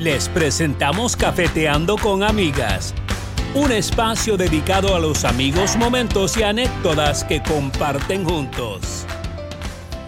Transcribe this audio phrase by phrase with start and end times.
[0.00, 2.94] Les presentamos Cafeteando con Amigas,
[3.54, 9.04] un espacio dedicado a los amigos, momentos y anécdotas que comparten juntos.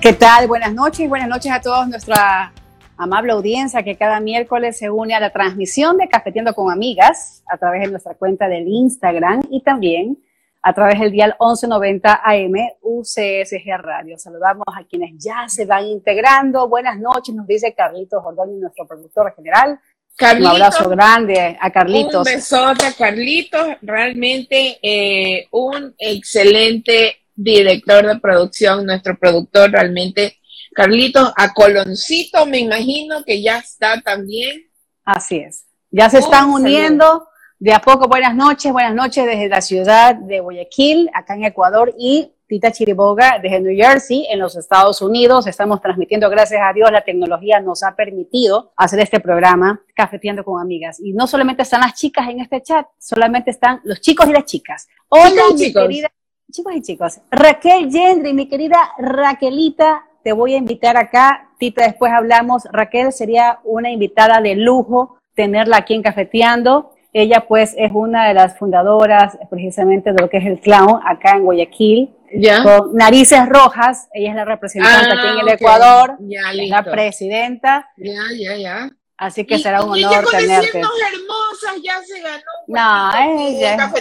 [0.01, 0.49] ¿Qué tal?
[0.49, 2.55] Buenas noches, buenas noches a todos nuestra
[2.97, 7.59] amable audiencia que cada miércoles se une a la transmisión de Cafeteando con Amigas a
[7.59, 10.17] través de nuestra cuenta del Instagram y también
[10.63, 14.17] a través del dial 1190 AM UCSG Radio.
[14.17, 16.69] Saludamos a quienes ya se van integrando.
[16.69, 19.81] Buenas noches, nos dice Carlitos Ordóñez, nuestro productor general.
[20.21, 22.27] un abrazo grande a Carlitos.
[22.27, 30.39] Un besote a Carlitos, realmente eh, un excelente director de producción, nuestro productor realmente.
[30.75, 34.71] Carlitos, a Coloncito me imagino que ya está también.
[35.05, 35.67] Así es.
[35.91, 37.27] Ya se están uniendo
[37.63, 41.95] de a poco, buenas noches, buenas noches desde la ciudad de Guayaquil, acá en Ecuador,
[41.97, 45.47] y Tita Chiriboga desde New Jersey, en los Estados Unidos.
[45.47, 50.61] Estamos transmitiendo, gracias a Dios, la tecnología nos ha permitido hacer este programa, Cafeteando con
[50.61, 50.99] Amigas.
[50.99, 54.45] Y no solamente están las chicas en este chat, solamente están los chicos y las
[54.45, 54.89] chicas.
[55.09, 55.83] Hola, mi chicos.
[55.83, 56.11] querida,
[56.51, 57.21] chicos y chicos.
[57.31, 61.53] Raquel Gendry, mi querida Raquelita, te voy a invitar acá.
[61.61, 62.65] Tita, después hablamos.
[62.73, 66.92] Raquel sería una invitada de lujo tenerla aquí en Cafeteando.
[67.13, 71.33] Ella pues es una de las fundadoras precisamente de lo que es el clown acá
[71.37, 72.15] en Guayaquil.
[72.63, 77.91] Con narices rojas, ella es la representante aquí en el ah, Ecuador, la presidenta.
[77.99, 78.91] Ya, ya, ya.
[79.19, 80.79] Así que será un honor tenerte.
[80.79, 82.43] hermosas, ya se ganó.
[82.67, 83.93] No, ella,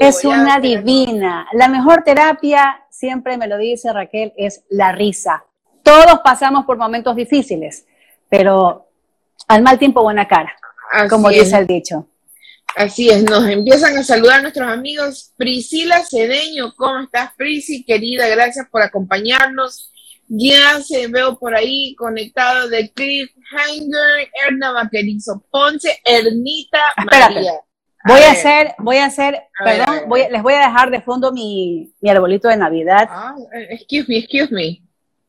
[0.00, 1.46] es una divina.
[1.52, 5.44] La mejor terapia, siempre me lo dice Raquel, es la risa.
[5.82, 7.86] Todos pasamos por momentos difíciles,
[8.30, 8.88] pero
[9.46, 10.56] al mal tiempo buena cara
[11.08, 12.08] como dice el dicho.
[12.76, 15.32] Así es, nos empiezan a saludar nuestros amigos.
[15.36, 17.84] Priscila Cedeño, ¿cómo estás, Prisi?
[17.84, 19.90] Querida, gracias por acompañarnos.
[20.28, 27.54] Ya se veo por ahí conectado de Cliffhanger, Erna Vaquerizo Ponce, Ernita María.
[28.04, 32.10] Voy a, hacer, voy a hacer, perdón, les voy a dejar de fondo mi, mi
[32.10, 33.08] arbolito de Navidad.
[33.10, 33.34] Ah,
[33.70, 34.85] excuse me, excuse me.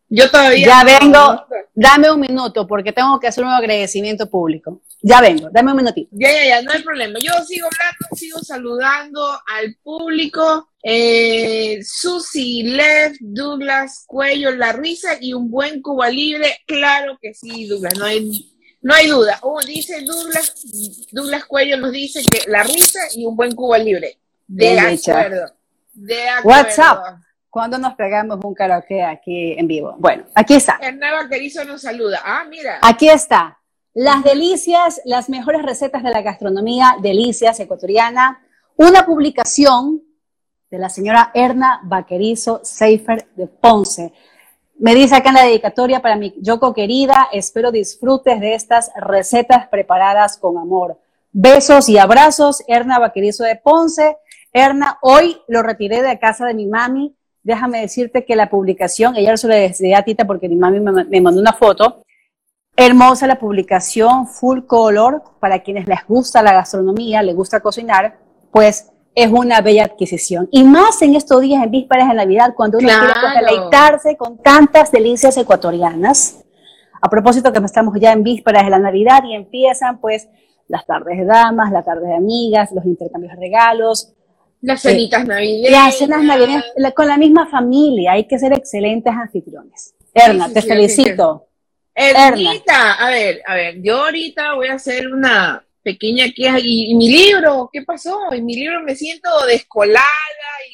[0.09, 0.65] Yo todavía.
[0.65, 4.81] Ya vengo, dame un minuto porque tengo que hacer un agradecimiento público.
[5.01, 6.09] Ya vengo, dame un minutito.
[6.13, 7.19] Ya, ya, ya, no hay problema.
[7.19, 10.69] Yo sigo hablando, sigo saludando al público.
[10.81, 16.61] Eh, Susi, Lev, Douglas, Cuello, La Risa y un buen Cuba Libre.
[16.65, 19.39] Claro que sí, Douglas, no hay, no hay duda.
[19.41, 20.55] Oh, dice Douglas,
[21.11, 24.17] Douglas Cuello nos dice que La Risa y un buen Cuba Libre.
[24.47, 25.53] De acuerdo.
[25.93, 26.61] De acuerdo.
[26.61, 27.26] WhatsApp
[27.57, 29.95] cuando nos pegamos un karaoke aquí en vivo.
[29.97, 30.77] Bueno, aquí está.
[30.79, 32.21] Hernán Vaquerizo nos saluda.
[32.23, 32.77] Ah, mira.
[32.83, 33.57] Aquí está.
[33.95, 38.43] Las delicias, las mejores recetas de la gastronomía, delicias ecuatoriana.
[38.75, 40.03] Una publicación
[40.69, 44.13] de la señora Erna Vaquerizo Seifer de Ponce.
[44.77, 49.67] Me dice acá en la dedicatoria para mi Yoko querida, espero disfrutes de estas recetas
[49.69, 50.99] preparadas con amor.
[51.31, 54.15] Besos y abrazos, Erna Vaquerizo de Ponce.
[54.53, 57.16] Erna, hoy lo retiré de casa de mi mami
[57.47, 61.21] déjame decirte que la publicación, ella se lo decía a Tita porque mi mami me,
[61.21, 62.03] mandó una foto,
[62.75, 68.17] hermosa la publicación, full color, para quienes les gusta la gastronomía, les gusta cocinar,
[68.51, 70.49] pues es una bella adquisición.
[70.51, 74.37] Y más en estos días, en vísperas de Navidad, cuando uno quiere pues, deleitarse con
[74.39, 76.43] tantas delicias ecuatorianas.
[77.01, 80.27] A propósito que estamos ya en vísperas de la Navidad y empiezan pues
[80.67, 84.16] las tardes de damas, las tardes de amigas, los intercambios de regalos,
[84.67, 85.71] las cenitas navideñas.
[85.71, 88.11] Las cenas navideñas con la misma familia.
[88.11, 89.95] Hay que ser excelentes anfitriones.
[90.13, 91.47] Erna, te felicito.
[91.95, 96.59] Ernita, a ver, a ver, yo ahorita voy a hacer una pequeña queja.
[96.61, 97.69] ¿Y, mi libro?
[97.71, 98.31] ¿Qué pasó?
[98.33, 100.03] En mi libro me siento descolada,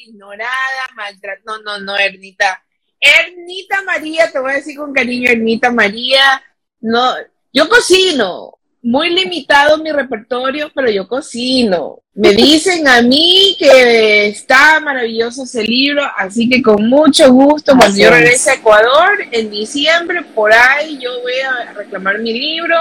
[0.04, 0.50] ignorada,
[0.96, 1.40] maltratada.
[1.46, 2.64] No, no, no, Ernita.
[3.00, 6.42] Ernita María, te voy a decir con cariño, Ernita María.
[6.80, 7.14] No,
[7.52, 12.02] yo cocino, muy limitado mi repertorio, pero yo cocino.
[12.12, 17.98] Me dicen a mí que está maravilloso ese libro, así que con mucho gusto, cuando
[17.98, 22.76] yo regrese a Ecuador en diciembre, por ahí yo voy a reclamar mi libro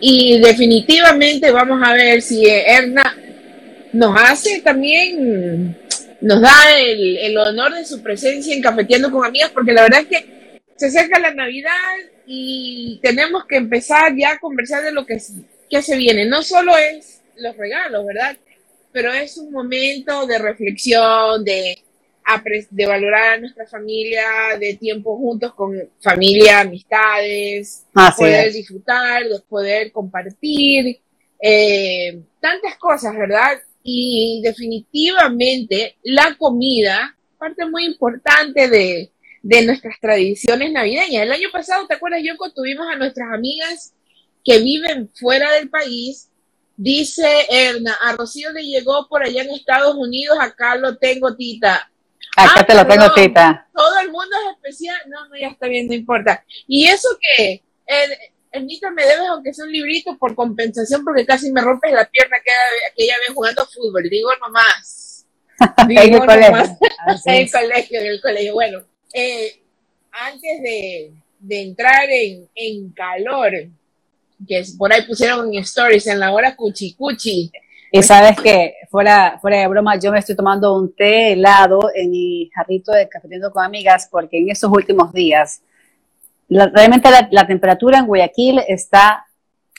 [0.00, 3.14] y definitivamente vamos a ver si Erna
[3.92, 5.76] nos hace también,
[6.22, 10.00] nos da el, el honor de su presencia en Cafeteando con Amigas, porque la verdad
[10.00, 10.39] es que
[10.80, 15.18] se acerca la Navidad y tenemos que empezar ya a conversar de lo que,
[15.68, 16.24] que se viene.
[16.24, 18.38] No solo es los regalos, ¿verdad?
[18.90, 21.82] Pero es un momento de reflexión, de,
[22.70, 24.22] de valorar a nuestra familia,
[24.58, 27.84] de tiempo juntos con familia, amistades,
[28.16, 30.98] poder disfrutar, de poder compartir,
[31.42, 33.58] eh, tantas cosas, ¿verdad?
[33.82, 41.22] Y definitivamente la comida, parte muy importante de, de nuestras tradiciones navideñas.
[41.22, 42.50] El año pasado, ¿te acuerdas, Yoko?
[42.52, 43.92] Tuvimos a nuestras amigas
[44.44, 46.28] que viven fuera del país.
[46.76, 51.90] Dice Erna, a Rocío le llegó por allá en Estados Unidos, acá lo tengo, Tita.
[52.36, 53.12] Acá Ah, te lo tengo.
[53.12, 53.68] Tita.
[53.74, 54.96] Todo el mundo es especial.
[55.08, 56.44] No, no, ya está bien, no importa.
[56.66, 58.10] Y eso que, el,
[58.52, 62.36] Ernita, me debes aunque sea un librito por compensación porque casi me rompes la pierna
[62.36, 62.56] aquella,
[62.92, 64.08] aquella vez jugando fútbol.
[64.08, 65.26] Digo nomás.
[65.76, 66.70] En el Digo nomás.
[67.26, 67.52] En el es.
[67.52, 68.54] colegio, en el colegio.
[68.54, 69.60] Bueno, eh,
[70.12, 73.52] antes de, de entrar en, en calor,
[74.46, 77.50] que por ahí pusieron en stories en la hora cuchi cuchi.
[77.92, 82.10] Y sabes que, fuera, fuera de broma, yo me estoy tomando un té helado en
[82.10, 85.62] mi jarrito de cafeteando con amigas porque en estos últimos días,
[86.48, 89.26] la- realmente la, la temperatura en Guayaquil está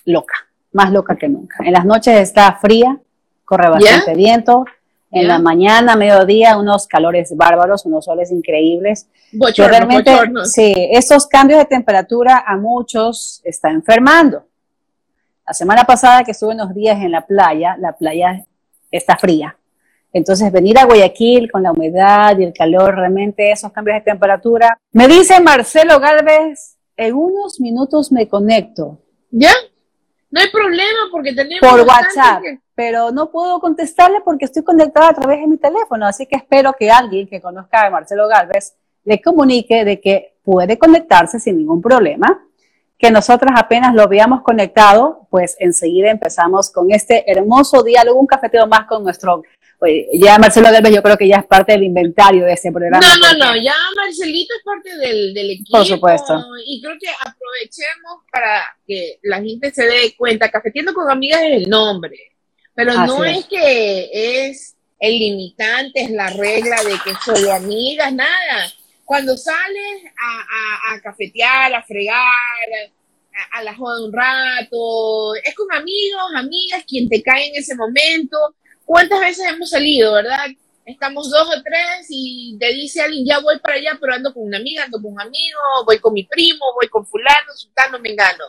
[0.06, 0.36] loca,
[0.74, 1.64] más loca que nunca.
[1.64, 3.00] En las noches está fría,
[3.46, 4.66] corre bastante viento.
[5.14, 9.08] En la mañana, mediodía, unos calores bárbaros, unos soles increíbles.
[9.32, 10.52] que Bochornos, realmente, bochornos.
[10.52, 14.46] sí, esos cambios de temperatura a muchos está enfermando.
[15.46, 18.46] La semana pasada que estuve unos días en la playa, la playa
[18.90, 19.58] está fría.
[20.14, 24.78] Entonces, venir a Guayaquil con la humedad y el calor, realmente esos cambios de temperatura.
[24.92, 29.00] Me dice Marcelo Galvez, en unos minutos me conecto
[29.32, 29.52] ¿Ya?
[30.30, 35.10] No hay problema porque tenemos por WhatsApp, que- pero no puedo contestarle porque estoy conectada
[35.10, 36.08] a través de mi teléfono.
[36.08, 38.74] Así que espero que alguien que conozca a Marcelo Galvez
[39.04, 42.44] le comunique de que puede conectarse sin ningún problema.
[42.98, 48.66] Que nosotras apenas lo veamos conectado, pues enseguida empezamos con este hermoso diálogo, un cafeteo
[48.66, 49.44] más con nuestro.
[49.78, 53.06] oye, ya Marcelo Galvez, yo creo que ya es parte del inventario de este programa.
[53.06, 55.78] No, no, no, ya Marcelito es parte del, del equipo.
[55.78, 56.44] Por supuesto.
[56.66, 60.50] Y creo que aprovechemos para que la gente se dé cuenta.
[60.50, 62.32] Cafetiendo con amigas es el nombre,
[62.76, 63.40] pero no es.
[63.40, 64.10] es que
[64.50, 68.72] es el limitante, es la regla de que solo amigas, nada.
[69.06, 72.16] Cuando sales a, a- a cafetear, a fregar,
[73.54, 77.76] a, a la joda un rato, es con amigos, amigas, quien te cae en ese
[77.76, 78.38] momento.
[78.86, 80.46] ¿Cuántas veces hemos salido, verdad?
[80.86, 84.44] Estamos dos o tres y te dice alguien, ya voy para allá, pero ando con
[84.44, 88.46] una amiga, ando con un amigo, voy con mi primo, voy con fulano, sultano, mengano.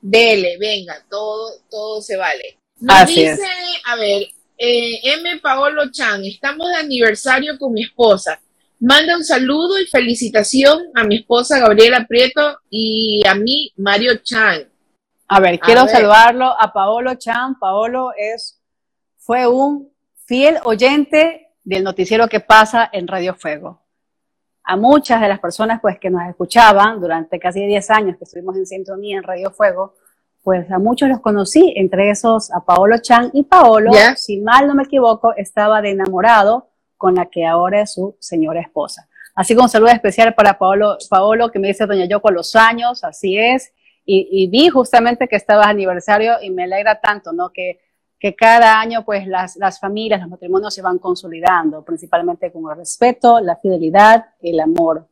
[0.00, 2.58] Dele, venga, todo, todo se vale.
[2.78, 3.40] Nos Así dice, es.
[3.86, 4.22] a ver,
[4.58, 5.40] eh, M.
[5.40, 8.40] Paolo Chan, estamos de aniversario con mi esposa.
[8.78, 14.68] Manda un saludo y felicitación a mi esposa Gabriela Prieto y a mí, Mario Chan.
[15.28, 15.90] A ver, A quiero ver.
[15.90, 17.58] saludarlo a Paolo Chan.
[17.58, 18.60] Paolo es,
[19.16, 19.90] fue un
[20.26, 23.82] fiel oyente del noticiero que pasa en Radio Fuego.
[24.62, 28.56] A muchas de las personas pues, que nos escuchaban durante casi 10 años que estuvimos
[28.56, 29.94] en sintonía en Radio Fuego,
[30.46, 34.76] pues a muchos los conocí, entre esos a Paolo Chan y Paolo, si mal no
[34.76, 39.08] me equivoco, estaba de enamorado con la que ahora es su señora esposa.
[39.34, 43.02] Así que un saludo especial para Paolo, Paolo que me dice Doña Yoko los años,
[43.02, 43.72] así es,
[44.04, 47.50] y, y vi justamente que estabas aniversario y me alegra tanto, ¿no?
[47.52, 47.80] Que,
[48.20, 52.76] que cada año pues las, las familias, los matrimonios se van consolidando, principalmente con el
[52.76, 55.08] respeto, la fidelidad el amor.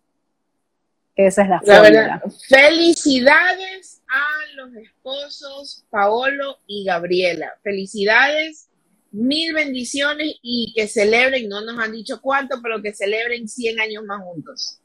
[1.17, 1.91] Esa es la, La fórmula.
[1.91, 4.73] verdad, felicidades a los
[5.15, 7.53] esposos Paolo y Gabriela.
[7.63, 8.69] Felicidades,
[9.13, 14.05] mil bendiciones y que celebren, no nos han dicho cuánto, pero que celebren 100 años
[14.05, 14.81] más juntos.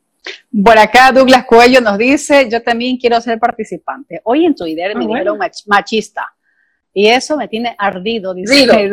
[0.64, 4.20] Por acá Douglas Cuello nos dice, yo también quiero ser participante.
[4.26, 5.14] Hoy en Twitter me Ah, bueno.
[5.14, 6.28] dijeron mach- machista
[6.94, 8.54] y eso me tiene ardido, dice.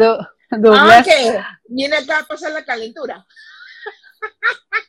[0.48, 1.04] Du- Douglas.
[1.40, 3.26] Ah, viene acá a pasar la calentura.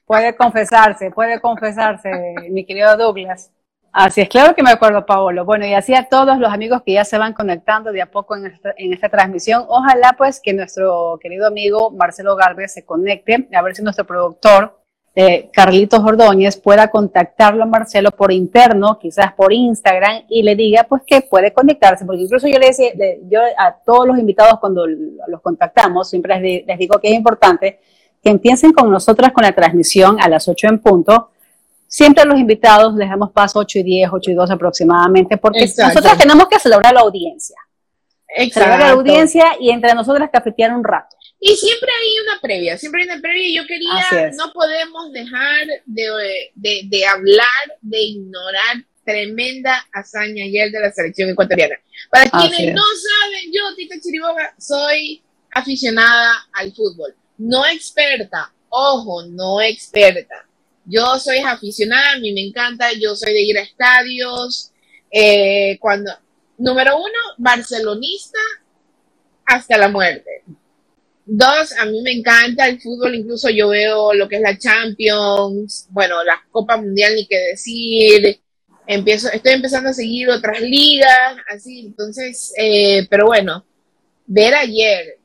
[0.05, 2.12] Puede confesarse, puede confesarse,
[2.51, 3.50] mi querido Douglas.
[3.99, 5.43] Así es, claro que me acuerdo, Paolo.
[5.43, 8.35] Bueno, y así a todos los amigos que ya se van conectando de a poco
[8.35, 9.65] en esta, en esta transmisión.
[9.67, 14.77] Ojalá pues que nuestro querido amigo Marcelo Galvez se conecte, a ver si nuestro productor,
[15.15, 20.83] eh, Carlitos Ordóñez, pueda contactarlo a Marcelo por interno, quizás por Instagram, y le diga
[20.83, 22.91] pues que puede conectarse, porque incluso yo le decía,
[23.27, 27.79] yo a todos los invitados cuando los contactamos, siempre les digo que es importante
[28.23, 31.31] que empiecen con nosotras con la transmisión a las 8 en punto.
[31.88, 35.96] Siempre los invitados les damos paso 8 y 10, 8 y 2 aproximadamente, porque Exacto.
[35.96, 37.56] nosotras tenemos que celebrar la audiencia.
[38.27, 39.00] Celebrar la Exacto.
[39.00, 41.15] audiencia y entre nosotras cafetear un rato.
[41.39, 45.67] Y siempre hay una previa, siempre hay una previa y yo quería, no podemos dejar
[45.86, 47.46] de, de, de hablar,
[47.82, 51.75] de ignorar tremenda hazaña ayer de la selección ecuatoriana.
[52.12, 52.75] Para Así quienes es.
[52.75, 57.15] no saben, yo, Tita Chiriboga, soy aficionada al fútbol.
[57.38, 60.46] No experta, ojo, no experta.
[60.89, 64.72] Yo soy aficionada, a mí me encanta, yo soy de ir a estadios.
[65.12, 66.12] eh, cuando,
[66.58, 68.39] número uno, barcelonista
[69.46, 70.44] hasta la muerte.
[71.25, 75.88] Dos, a mí me encanta el fútbol, incluso yo veo lo que es la Champions,
[75.91, 78.39] bueno, la Copa Mundial ni qué decir,
[78.86, 83.65] empiezo, estoy empezando a seguir otras ligas, así, entonces, eh, pero bueno,
[84.25, 85.17] ver ayer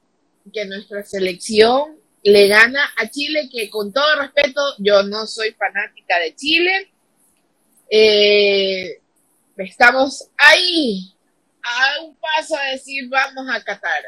[0.52, 6.18] que nuestra selección le gana a Chile, que con todo respeto, yo no soy fanática
[6.18, 6.90] de Chile,
[7.90, 9.00] eh,
[9.56, 11.14] estamos ahí,
[11.62, 14.02] a un paso a decir vamos a Qatar.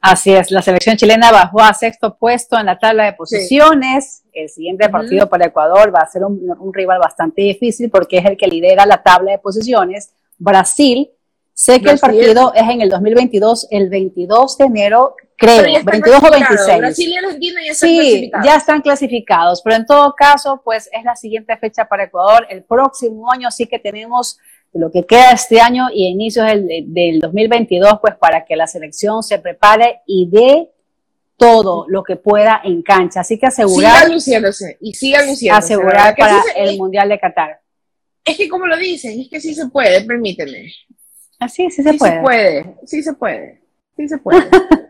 [0.00, 4.22] Así es, la selección chilena bajó a sexto puesto en la tabla de posiciones.
[4.32, 8.36] El siguiente partido para Ecuador va a ser un, rival bastante difícil porque es el
[8.36, 10.12] que lidera la tabla de posiciones.
[10.38, 11.10] Brasil,
[11.52, 16.30] sé que el partido es en el 2022, el 22 de enero, creo, 22 o
[16.30, 16.78] 26.
[16.78, 21.04] Brasil y Argentina ya están sí, ya están clasificados, pero en todo caso, pues es
[21.04, 22.46] la siguiente fecha para Ecuador.
[22.50, 24.38] El próximo año sí que tenemos
[24.74, 29.22] lo que queda este año y inicios del, del 2022, pues para que la selección
[29.22, 30.70] se prepare y dé
[31.36, 33.20] todo lo que pueda en cancha.
[33.20, 34.02] Así que asegurar.
[34.02, 35.74] Siga luciéndose y siga luciéndose.
[35.74, 37.60] Asegurar para el Mundial de Qatar.
[38.24, 40.70] Es que como lo dicen, es que sí se puede, permíteme.
[41.38, 42.14] Así, sí se sí puede.
[42.14, 42.76] Se puede.
[42.84, 43.62] Sí se puede,
[43.96, 44.50] sí se puede.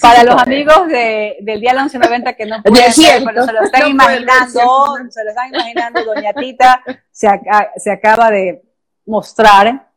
[0.00, 3.88] para los amigos de, del día 1190 que no pueden ver, pero se lo están
[3.88, 7.28] imaginando, se lo están imaginando, doña Tita se,
[7.76, 8.62] se acaba de
[9.06, 9.90] mostrar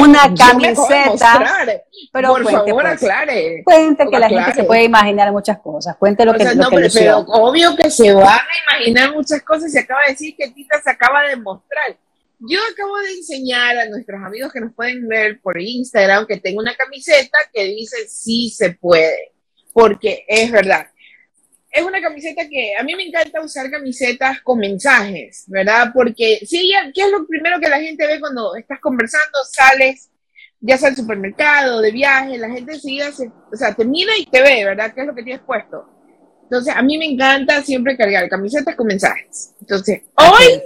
[0.00, 1.44] una camiseta.
[2.12, 3.62] Pero por cuente, favor, pues, aclare.
[3.64, 5.96] Cuente que la gente se puede imaginar muchas cosas.
[5.96, 9.70] Cuente lo que, no, pero, obvio que se van a imaginar muchas cosas.
[9.70, 11.96] Se acaba de decir que Tita se acaba de mostrar.
[12.38, 16.60] Yo acabo de enseñar a nuestros amigos que nos pueden ver por Instagram que tengo
[16.60, 19.32] una camiseta que dice sí se puede.
[19.72, 20.86] Porque es verdad
[21.76, 25.90] es una camiseta que a mí me encanta usar camisetas con mensajes, ¿verdad?
[25.92, 30.10] Porque sí, ¿qué es lo primero que la gente ve cuando estás conversando, sales,
[30.58, 34.24] ya sea al supermercado, de viaje, la gente enseguida se, o sea, te mira y
[34.24, 34.94] te ve, ¿verdad?
[34.94, 35.86] ¿Qué es lo que tienes puesto?
[36.44, 39.54] Entonces, a mí me encanta siempre cargar camisetas con mensajes.
[39.60, 40.62] Entonces, hoy,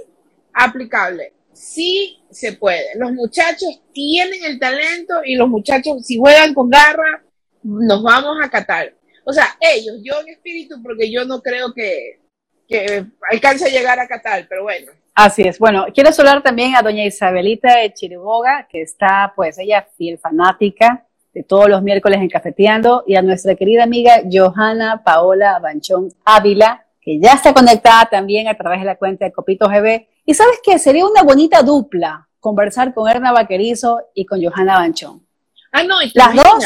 [0.53, 1.33] aplicable.
[1.61, 2.97] Sí se puede.
[2.97, 7.23] Los muchachos tienen el talento y los muchachos, si juegan con garra,
[7.63, 12.19] nos vamos a catar o sea, ellos, yo en espíritu, porque yo no creo que,
[12.67, 14.93] que alcance a llegar a Qatar, pero bueno.
[15.15, 15.59] Así es.
[15.59, 21.07] Bueno, quiero saludar también a doña Isabelita de Chiriboga, que está, pues, ella fiel fanática
[21.33, 26.87] de todos los miércoles en Cafeteando, y a nuestra querida amiga Johanna Paola Banchón Ávila,
[27.01, 30.09] que ya está conectada también a través de la cuenta de Copito GB.
[30.25, 30.79] Y sabes qué?
[30.79, 35.27] Sería una bonita dupla conversar con Erna Vaquerizo y con Johanna Banchón.
[35.73, 36.65] Ah, no, las dos,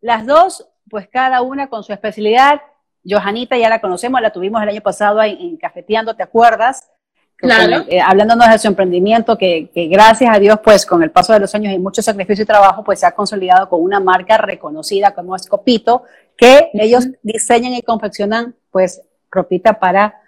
[0.00, 2.60] las dos pues cada una con su especialidad.
[3.08, 6.90] Johanita ya la conocemos, la tuvimos el año pasado en, Cafeteando, ¿te acuerdas?
[7.36, 7.84] Claro.
[7.88, 11.54] Eh, hablándonos de su emprendimiento, que, gracias a Dios, pues con el paso de los
[11.54, 15.36] años y mucho sacrificio y trabajo, pues se ha consolidado con una marca reconocida como
[15.36, 16.04] es Copito,
[16.36, 20.20] que ellos diseñan y confeccionan, pues, ropita para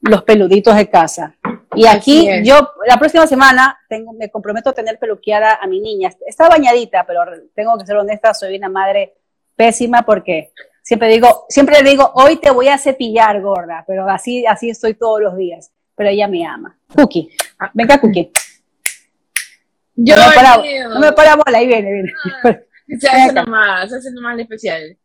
[0.00, 1.36] los peluditos de casa.
[1.74, 6.10] Y aquí yo, la próxima semana, tengo, me comprometo a tener peluqueada a mi niña.
[6.26, 7.22] Está bañadita, pero
[7.54, 9.14] tengo que ser honesta, soy una madre
[9.54, 14.46] pésima porque siempre digo, siempre le digo, hoy te voy a cepillar, gorda, pero así,
[14.46, 15.70] así estoy todos los días.
[15.94, 16.78] Pero ella me ama.
[16.94, 17.28] Cookie,
[17.74, 18.30] venga, Cookie.
[19.96, 22.12] Yo no, me para, no me para bola, ahí viene, viene.
[22.44, 22.56] Ah,
[23.00, 24.96] se hace nomás, se hace nomás especial.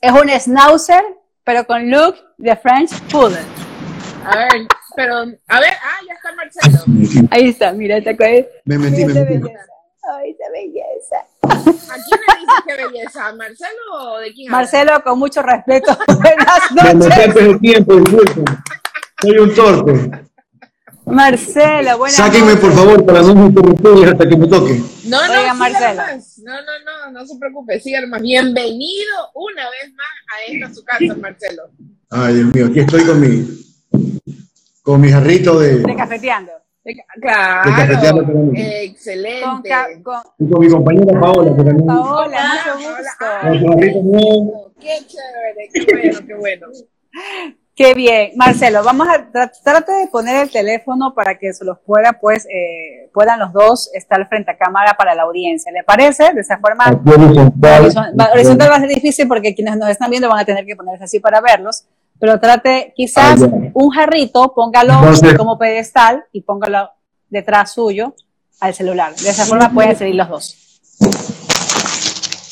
[0.00, 1.02] Es un schnauzer,
[1.42, 3.40] pero con look de French Poodle.
[4.26, 7.28] A ver, pero, a ver, ah, ya está Marcelo.
[7.30, 8.46] Ahí está, mira, te acuerdas.
[8.64, 9.48] Me metí, me metí.
[10.14, 11.16] Ay, esa belleza.
[11.42, 13.28] ¿A quién le dices qué belleza?
[13.28, 14.50] ¿A Marcelo o de quién?
[14.50, 15.96] Marcelo, con mucho respeto.
[16.06, 16.94] Buenas noches.
[16.94, 18.44] Me metí el tiempo, disculpen.
[19.20, 20.10] Soy un torpe.
[21.04, 24.80] Marcelo, buenas Sáquenme, por favor, para no interrumpir hasta que me toque.
[25.04, 26.02] No, no, Oiga, Marcelo.
[26.44, 28.22] No, no, no, no se preocupe, siga más.
[28.22, 31.64] Bienvenido una vez más a esta su casa, Marcelo.
[32.10, 33.62] Ay, Dios mío, aquí estoy con mi,
[34.82, 35.78] con mi jarrito de...
[35.78, 36.52] De cafeteando.
[37.20, 37.70] Claro,
[38.56, 39.70] excelente.
[40.02, 41.86] Con, con, mi compañera Paola, que también.
[41.86, 44.72] Paola, mucho gusto.
[44.80, 46.66] Qué chévere, qué bueno, qué bueno.
[47.74, 52.12] Qué bien, Marcelo, vamos a tratar de poner el teléfono para que se los pueda,
[52.20, 55.72] pues, eh, puedan los dos estar frente a cámara para la audiencia.
[55.72, 56.34] ¿Le parece?
[56.34, 56.84] De esa forma,
[58.34, 61.04] horizontal va a ser difícil porque quienes nos están viendo van a tener que ponerse
[61.04, 61.86] así para verlos
[62.22, 64.94] pero trate quizás ah, un jarrito, póngalo
[65.36, 66.88] como pedestal y póngalo
[67.28, 68.14] detrás suyo
[68.60, 69.12] al celular.
[69.16, 70.80] De esa forma pueden seguir los dos.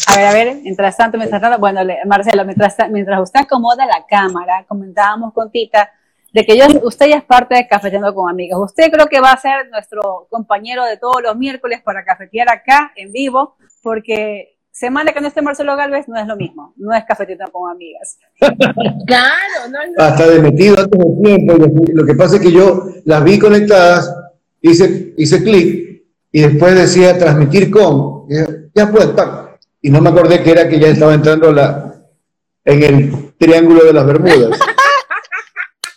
[0.09, 4.05] A ver, a ver, mientras tanto, mientras tanto, bueno, Marcelo, mientras, mientras usted acomoda la
[4.09, 5.89] cámara, comentábamos con Tita
[6.33, 8.73] de que yo, usted ya es parte de Cafeteando con Amigos.
[8.73, 12.91] Usted creo que va a ser nuestro compañero de todos los miércoles para cafetear acá
[12.97, 17.05] en vivo, porque semana que no esté Marcelo Galvez no es lo mismo, no es
[17.05, 18.19] cafetito con amigas.
[19.07, 21.55] claro, no Hasta de metido antes tiempo,
[21.93, 24.15] lo que pasa es que yo las vi conectadas
[24.61, 28.27] hice, hice clic y después decía transmitir con,
[28.75, 29.59] ya puede estar.
[29.83, 31.95] Y no me acordé que era que ya estaba entrando la,
[32.65, 34.59] en el triángulo de las Bermudas.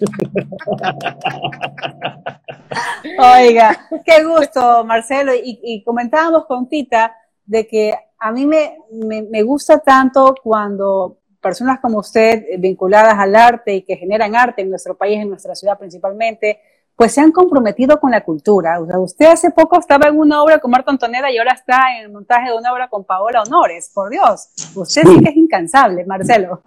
[3.17, 5.33] Oiga, qué gusto, Marcelo.
[5.35, 7.15] Y, y comentábamos con Tita
[7.45, 13.15] de que a mí me, me, me gusta tanto cuando personas como usted, eh, vinculadas
[13.19, 16.59] al arte y que generan arte en nuestro país, en nuestra ciudad principalmente,
[16.95, 18.79] pues se han comprometido con la cultura.
[18.79, 21.81] O sea, usted hace poco estaba en una obra con Marta Antoneda y ahora está
[21.97, 23.91] en el montaje de una obra con Paola Honores.
[23.93, 26.61] Por Dios, usted sí, que es incansable, Marcelo.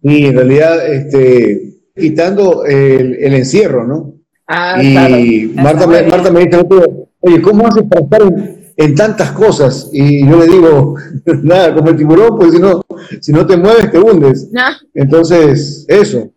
[0.00, 4.12] y en realidad, este, quitando el, el encierro, ¿no?
[4.46, 5.16] Ah, y claro.
[5.64, 6.64] Marta, me, Marta me dice,
[7.20, 9.90] oye, ¿cómo haces para estar en, en tantas cosas?
[9.92, 10.94] Y yo le digo,
[11.42, 12.82] nada, como el tiburón, pues si no,
[13.20, 14.48] si no te mueves, te hundes.
[14.56, 16.30] Ah, Entonces, eso.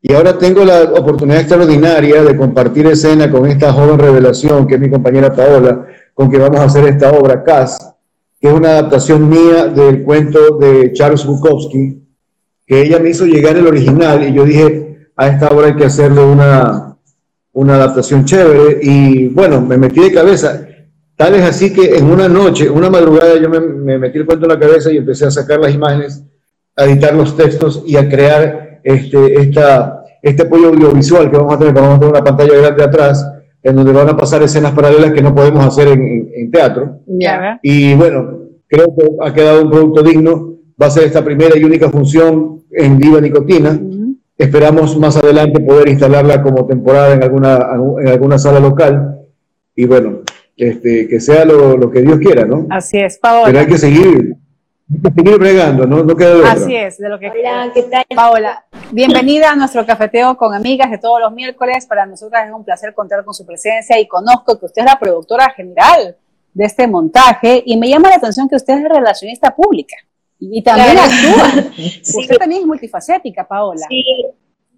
[0.00, 4.80] Y ahora tengo la oportunidad extraordinaria de compartir escena con esta joven revelación, que es
[4.80, 7.78] mi compañera Paola, con que vamos a hacer esta obra, Cass,
[8.40, 12.00] que es una adaptación mía del cuento de Charles Bukowski,
[12.64, 15.84] que ella me hizo llegar el original y yo dije, a esta obra hay que
[15.84, 16.96] hacerle una,
[17.52, 18.78] una adaptación chévere.
[18.80, 20.64] Y bueno, me metí de cabeza.
[21.18, 24.46] Tal es así que en una noche, una madrugada, yo me, me metí el cuento
[24.46, 26.24] en la cabeza y empecé a sacar las imágenes,
[26.76, 31.58] a editar los textos y a crear este, esta, este apoyo audiovisual que vamos a
[31.58, 33.28] tener, vamos a tener una pantalla grande atrás,
[33.64, 37.00] en donde van a pasar escenas paralelas que no podemos hacer en, en- en teatro.
[37.64, 40.54] Y bueno, creo que ha quedado un producto digno.
[40.80, 43.76] Va a ser esta primera y única función en Viva Nicotina.
[44.36, 47.58] Esperamos más adelante poder instalarla como temporada en alguna,
[48.00, 49.18] en alguna sala local.
[49.74, 50.20] Y bueno,
[50.58, 52.66] este, que sea lo, lo que Dios quiera, ¿no?
[52.70, 53.60] Así es, Pero Paola.
[53.60, 54.34] hay que seguir,
[54.90, 56.02] hay que seguir bregando, ¿no?
[56.02, 56.52] No queda de otra.
[56.52, 58.04] Así es, de lo que Hola, ¿qué tal?
[58.14, 61.86] Paola, bienvenida a nuestro cafeteo con amigas de todos los miércoles.
[61.86, 64.98] Para nosotras es un placer contar con su presencia y conozco que usted es la
[64.98, 66.16] productora general
[66.54, 69.94] de este montaje y me llama la atención que usted es relacionista pública
[70.40, 71.10] y, y también Claro.
[71.12, 71.70] actúa.
[72.02, 72.18] Sí.
[72.18, 73.86] Usted también es multifacética, Paola.
[73.88, 74.04] Sí,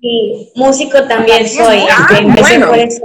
[0.00, 1.78] sí, músico también soy.
[1.90, 2.66] Ah, empecé bueno.
[2.68, 3.02] por ese,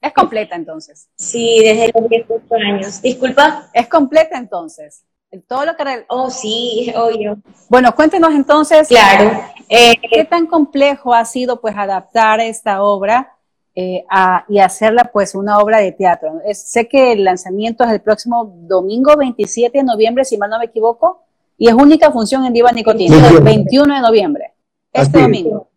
[0.00, 1.08] Es completa entonces.
[1.16, 3.02] sí, desde los 18 años.
[3.02, 3.68] Disculpa.
[3.74, 5.04] Es completa entonces.
[5.32, 7.38] En Todo lo que Oh, sí, obvio.
[7.68, 9.30] bueno, cuéntenos entonces Claro.
[9.68, 13.36] Eh, qué tan complejo ha sido pues adaptar esta obra
[13.76, 16.40] eh, a- y hacerla pues una obra de teatro.
[16.44, 20.58] Es- sé que el lanzamiento es el próximo domingo 27 de noviembre, si mal no
[20.58, 21.22] me equivoco,
[21.56, 23.44] y es única función en Diva Nicotina, el 21.
[23.44, 24.52] 21 de noviembre,
[24.92, 25.68] este Así domingo.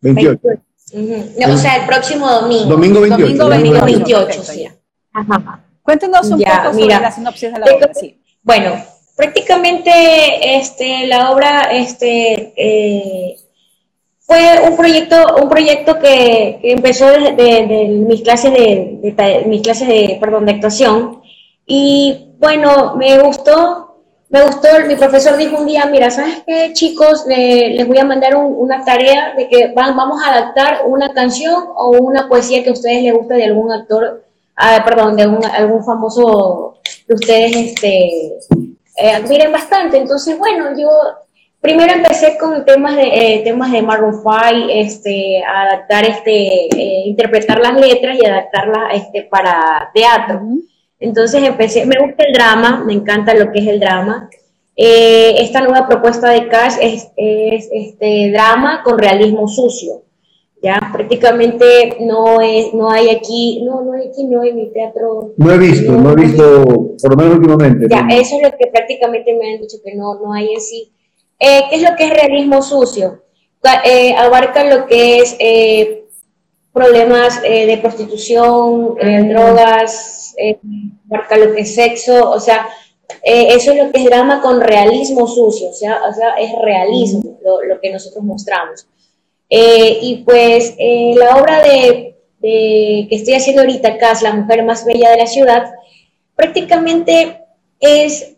[0.00, 0.40] 28.
[0.92, 2.64] No, o sea, el próximo domingo.
[2.64, 3.22] Domingo 28.
[3.24, 4.68] Domingo Domingo 28, 28, perfecto, sí.
[5.12, 5.64] Ajá.
[5.82, 6.94] Cuéntenos un Ya, poco mira.
[6.96, 8.20] sobre la sinopsis de la obra, sí.
[8.42, 8.74] Bueno,
[9.16, 13.36] prácticamente este, la obra este, eh,
[14.20, 19.62] fue un proyecto, un proyecto que, que empezó desde de, de mis clases de, mis
[19.62, 21.20] clases de, perdón, de actuación.
[21.66, 23.91] Y bueno, me gustó,
[24.32, 27.26] me gustó, mi profesor dijo un día, mira, ¿sabes qué, chicos?
[27.26, 31.12] Le- les voy a mandar un- una tarea de que van, vamos a adaptar una
[31.12, 34.24] canción o una poesía que a ustedes les guste de algún actor,
[34.56, 38.38] ah, perdón, de un- algún famoso que ustedes este,
[38.96, 39.98] eh, admiren bastante.
[39.98, 40.88] Entonces, bueno, yo
[41.60, 47.58] primero empecé con temas de eh, temas de Maroon 5, este, adaptar, este, eh, interpretar
[47.60, 50.40] las letras y adaptarlas este, para teatro.
[51.02, 54.30] Entonces empecé, me gusta el drama, me encanta lo que es el drama.
[54.76, 60.02] Eh, esta nueva propuesta de Cash es, es, este drama con realismo sucio.
[60.62, 65.32] Ya prácticamente no es, no hay aquí, no, no hay aquí, no hay mi teatro.
[65.36, 66.64] No he visto, no he visto,
[67.02, 67.88] por lo menos últimamente.
[67.90, 68.14] Ya, ¿no?
[68.14, 70.92] eso es lo que prácticamente me han dicho que no, no hay en sí.
[71.40, 73.24] Eh, ¿Qué es lo que es realismo sucio?
[73.84, 76.04] Eh, abarca lo que es eh,
[76.72, 80.58] problemas eh, de prostitución, eh, drogas, eh,
[81.10, 82.68] abarca lo que es sexo, o sea,
[83.22, 86.50] eh, eso es lo que es drama con realismo sucio, o sea, o sea es
[86.62, 88.86] realismo lo, lo que nosotros mostramos.
[89.54, 94.86] Eh, y pues eh, la obra de, que estoy haciendo ahorita, Cas, la mujer más
[94.86, 95.74] bella de la ciudad,
[96.34, 97.44] prácticamente
[97.78, 98.34] es,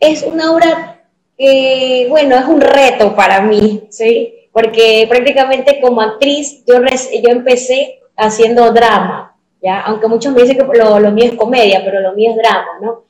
[0.00, 1.04] es una obra
[1.36, 4.48] que, bueno, es un reto para mí, ¿sí?
[4.50, 9.80] Porque prácticamente como actriz yo, yo empecé haciendo drama, ¿ya?
[9.82, 12.78] Aunque muchos me dicen que lo, lo mío es comedia, pero lo mío es drama,
[12.80, 13.04] ¿no?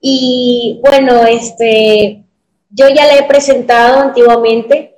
[0.00, 2.24] Y bueno, este,
[2.70, 4.96] yo ya la he presentado antiguamente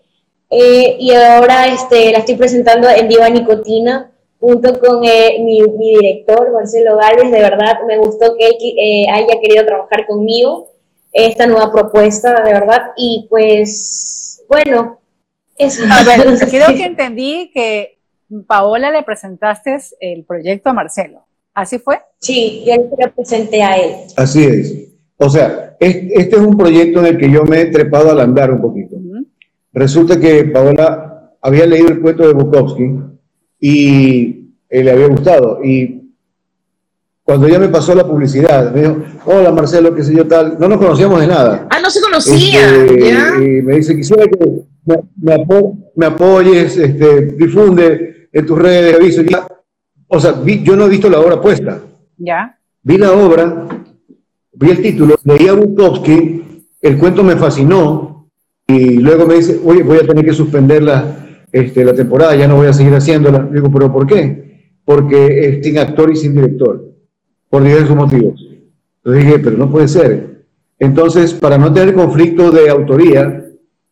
[0.50, 5.96] eh, y ahora este, la estoy presentando en Viva Nicotina junto con eh, mi, mi
[5.96, 7.31] director, Marcelo Galvez.
[7.31, 10.72] De verdad, me gustó que él eh, haya querido trabajar conmigo
[11.12, 12.92] esta nueva propuesta, de verdad.
[12.96, 14.98] Y pues, bueno,
[15.57, 15.85] eso.
[15.90, 17.99] A ver, creo que entendí que
[18.46, 21.26] Paola le presentaste el proyecto a Marcelo.
[21.54, 22.00] ¿Así fue?
[22.18, 23.92] Sí, yo le presenté a él.
[24.16, 24.90] Así es.
[25.16, 28.50] O sea, este es un proyecto en el que yo me he trepado al andar
[28.50, 28.96] un poquito.
[29.72, 32.98] Resulta que Paola había leído el cuento de Bukowski
[33.60, 35.62] y le había gustado.
[35.64, 36.00] Y
[37.22, 40.68] cuando ella me pasó la publicidad, me dijo, hola Marcelo, qué sé yo tal, no
[40.68, 41.66] nos conocíamos de nada.
[41.70, 42.84] Ah, no se conocía.
[42.84, 44.62] Este, y me dice, quisiera que
[45.94, 49.22] me, apoyes, este, difunde en tus redes, aviso.
[50.08, 51.80] O sea, yo no he visto la obra puesta.
[52.16, 52.58] Ya.
[52.82, 53.68] Vi la obra,
[54.52, 58.30] vi el título, leí a Bukowski, el cuento me fascinó
[58.66, 62.48] y luego me dice, oye, voy a tener que suspender la, este, la temporada, ya
[62.48, 63.48] no voy a seguir haciéndola.
[63.52, 64.74] Digo, ¿pero por qué?
[64.84, 66.84] Porque es sin actor y sin director,
[67.48, 68.46] por diversos motivos.
[69.02, 70.44] Entonces dije, pero no puede ser.
[70.78, 73.44] Entonces, para no tener conflicto de autoría,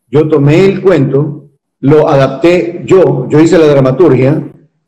[0.09, 1.38] yo tomé el cuento,
[1.81, 4.43] lo adapté yo, yo hice la dramaturgia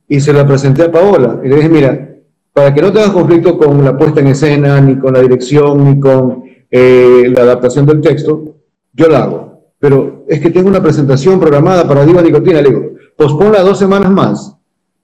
[0.09, 1.41] y se la presenté a Paola.
[1.45, 2.09] Y le dije, mira,
[2.53, 6.01] para que no tengas conflicto con la puesta en escena, ni con la dirección, ni
[6.01, 8.57] con eh, la adaptación del texto,
[8.93, 9.51] yo la hago
[9.81, 12.61] pero es que tengo una presentación programada para Diva Nicotina.
[12.61, 14.55] Le digo, posponla dos semanas más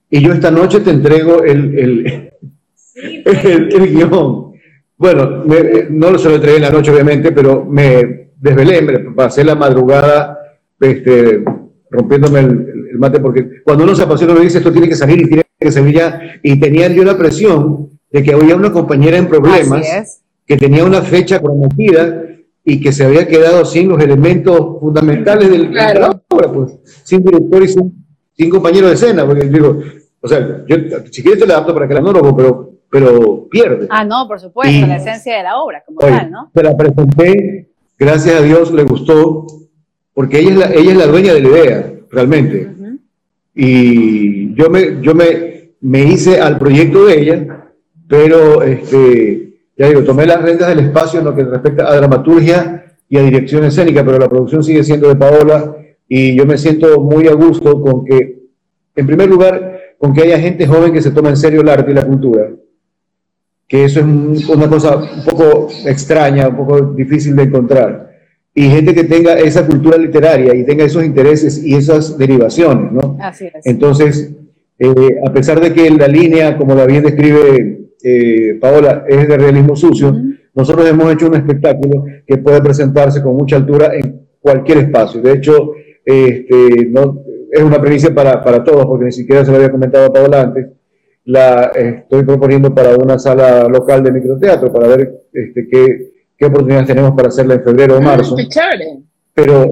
[0.09, 2.31] y yo esta noche te entrego el,
[3.75, 4.53] el, guion.
[4.95, 5.43] Bueno,
[5.89, 9.55] no lo se lo entregué en la noche, obviamente, pero me desvelé, me pasé la
[9.55, 10.37] madrugada
[10.79, 11.43] este,
[11.89, 15.27] rompiéndome el, mate, porque cuando uno se apasiona, me dice esto tiene que salir y
[15.27, 16.39] tiene que salir ya.
[16.43, 21.01] Y tenía yo la presión de que había una compañera en problemas que tenía una
[21.01, 22.23] fecha prometida
[22.63, 27.23] y que se había quedado sin los elementos fundamentales del, de la obra, pues, sin
[27.23, 29.79] director y sin, sin, compañero de escena, porque digo,
[30.21, 30.75] o sea, yo
[31.11, 33.87] si quieres te la adapto para que la monólogo, pero, pero pierde.
[33.89, 36.51] Ah, no, por supuesto, la esencia de la obra, como tal, ¿no?
[36.53, 39.47] Se la presenté, gracias a Dios le gustó,
[40.17, 42.71] porque ella es la, ella es la dueña de la idea, realmente.
[43.53, 47.67] Y yo me, yo me, me hice al proyecto de ella,
[48.07, 52.95] pero este ya digo, tomé las rentas del espacio en lo que respecta a dramaturgia
[53.07, 55.75] y a dirección escénica, pero la producción sigue siendo de Paola
[56.07, 58.39] y yo me siento muy a gusto con que,
[58.95, 61.91] en primer lugar, con que haya gente joven que se toma en serio el arte
[61.91, 62.49] y la cultura,
[63.67, 68.06] que eso es una cosa un poco extraña, un poco difícil de encontrar,
[68.59, 73.15] y gente que tenga esa cultura literaria y tenga esos intereses y esas derivaciones, ¿no?
[73.21, 73.63] Así es.
[73.63, 74.33] Entonces,
[74.79, 79.37] eh, a pesar de que la línea, como la bien describe eh, Paola, es de
[79.37, 80.11] realismo sucio,
[80.55, 85.21] nosotros hemos hecho un espectáculo que puede presentarse con mucha altura en cualquier espacio.
[85.21, 89.57] De hecho, este, no, es una premisa para, para, todos, porque ni siquiera se lo
[89.57, 90.65] había comentado a Paola antes.
[91.25, 96.87] La estoy proponiendo para una sala local de microteatro, para ver este, qué, qué oportunidades
[96.87, 98.35] tenemos para hacerla en febrero o ah, marzo.
[99.33, 99.65] Pero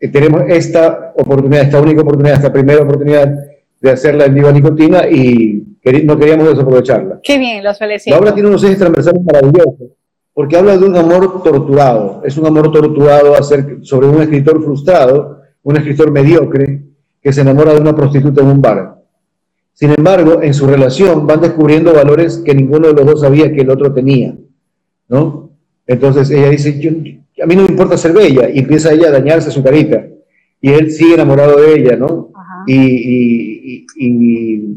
[0.00, 3.32] este, tenemos esta oportunidad, esta única oportunidad, esta primera oportunidad
[3.80, 5.64] de hacerla en Viva Nicotina y
[6.04, 7.20] no queríamos desaprovecharla.
[7.22, 8.14] Qué bien, los felicito.
[8.14, 9.90] La obra tiene unos ejes transversales maravillosos,
[10.34, 12.22] porque habla de un amor torturado.
[12.24, 13.34] Es un amor torturado
[13.82, 16.82] sobre un escritor frustrado, un escritor mediocre,
[17.22, 18.98] que se enamora de una prostituta en un bar.
[19.72, 23.60] Sin embargo, en su relación van descubriendo valores que ninguno de los dos sabía que
[23.60, 24.36] el otro tenía,
[25.08, 25.50] ¿no?
[25.86, 26.70] Entonces ella dice,
[27.42, 30.06] a mí no me importa ser bella, y empieza ella a dañarse su carita,
[30.60, 32.32] y él sigue enamorado de ella, ¿no?
[32.66, 33.86] y,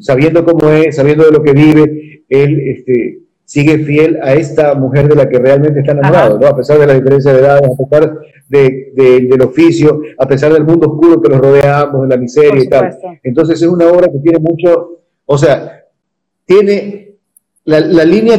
[0.02, 5.10] sabiendo cómo es, sabiendo de lo que vive, él este, sigue fiel a esta mujer
[5.10, 6.48] de la que realmente está enamorado, ¿no?
[6.48, 8.18] a pesar de la diferencia de edad, a pesar
[8.48, 8.94] de,
[9.30, 12.68] del oficio, a pesar del mundo oscuro que los rodea ambos, de la miseria y
[12.68, 12.98] tal.
[13.24, 15.84] Entonces es una obra que tiene mucho, o sea,
[16.46, 17.16] tiene
[17.66, 18.38] la, la línea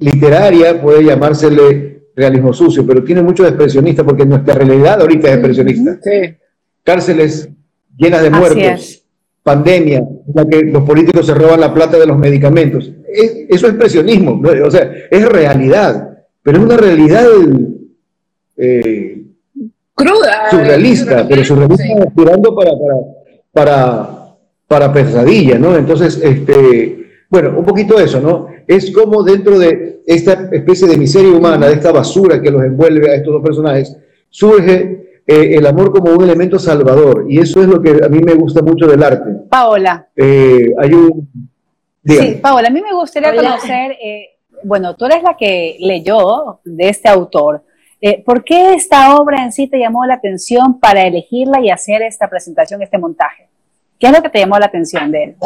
[0.00, 5.34] literaria, puede llamársele realismo sucio, pero tiene mucho de expresionista, porque nuestra realidad ahorita es
[5.34, 5.98] expresionista.
[6.02, 6.34] Sí.
[6.82, 7.48] Cárceles
[7.96, 9.04] llenas de muertos,
[9.42, 10.02] pandemia,
[10.34, 12.90] la que los políticos se roban la plata de los medicamentos.
[13.48, 17.26] eso es presionismo, o sea, es realidad, pero es una realidad
[18.56, 19.22] eh,
[19.94, 22.70] cruda, surrealista, pero surrealista tirando para,
[23.52, 24.36] para,
[24.66, 25.76] para, pesadilla, ¿no?
[25.76, 28.48] Entonces, este, bueno, un poquito eso, ¿no?
[28.70, 33.10] Es como dentro de esta especie de miseria humana, de esta basura que los envuelve
[33.10, 33.96] a estos dos personajes,
[34.28, 37.26] surge eh, el amor como un elemento salvador.
[37.28, 39.28] Y eso es lo que a mí me gusta mucho del arte.
[39.48, 40.06] Paola.
[40.14, 41.28] Eh, hay un...
[42.04, 46.90] Sí, Paola, a mí me gustaría conocer, eh, bueno, tú eres la que leyó de
[46.90, 47.64] este autor.
[48.24, 52.30] ¿Por qué esta obra en sí te llamó la atención para elegirla y hacer esta
[52.30, 53.48] presentación, este montaje?
[53.98, 55.36] ¿Qué es lo que te llamó la atención de él?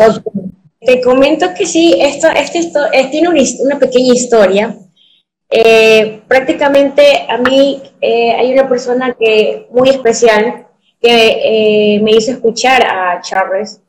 [0.85, 4.77] Te comento que sí, esto, este, esto, tiene una pequeña historia
[5.51, 10.67] eh, prácticamente a mí eh, hay una persona que muy especial
[11.01, 13.81] que eh, me hizo escuchar a Charles.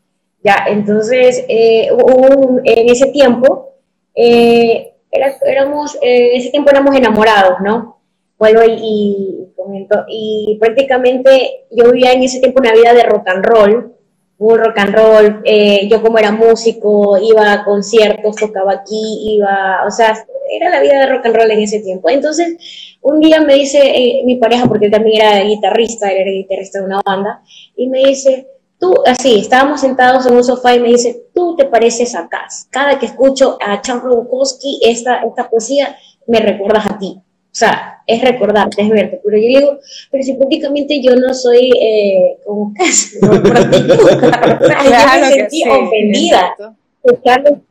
[0.44, 3.74] Ya, entonces, eh, un- en ese tiempo,
[4.14, 8.00] eh, era- éramos, eh, en ese tiempo éramos enamorados, ¿no?
[8.38, 10.06] Vuelvo y, y comento.
[10.08, 13.95] Y prácticamente yo vivía en ese tiempo una vida de rock and roll,
[14.38, 15.42] muy rock and roll.
[15.44, 20.14] eh, yo como era músico, iba a conciertos, tocaba aquí, iba, o sea,
[20.50, 22.10] era la vida de rock and roll en ese tiempo.
[22.10, 22.58] Entonces,
[23.02, 26.80] un día me dice eh, mi pareja, porque él también era guitarrista, él era guitarrista
[26.80, 27.42] de una banda,
[27.76, 28.48] y me dice,
[28.80, 32.68] tú, así, estábamos sentados en un sofá y me dice, tú te pareces a Cass.
[32.70, 35.96] Cada que escucho a Charles Bukowski, esta, esta poesía,
[36.28, 37.22] me recuerdas a ti.
[37.56, 39.22] O sea, es recordarte, es verte.
[39.24, 39.80] Pero yo le digo,
[40.12, 44.58] pero si prácticamente yo no soy eh, como Cass, no prostituta.
[44.62, 46.54] O sea, yo me sentí ofendida
[47.02, 47.62] escuchándole,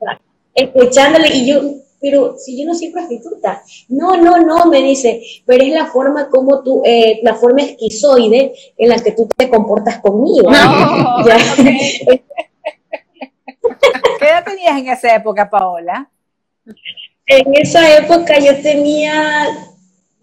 [0.54, 1.60] escuchándole y yo,
[2.00, 6.30] pero si yo no soy prostituta, no, no, no, me dice, pero es la forma
[6.30, 10.50] como tú, eh, la forma esquizoide en la que tú te comportas conmigo.
[10.50, 11.36] No, Ya.
[14.18, 16.08] ¿Qué edad tenías en esa época, Paola?
[17.26, 19.46] En esa época yo tenía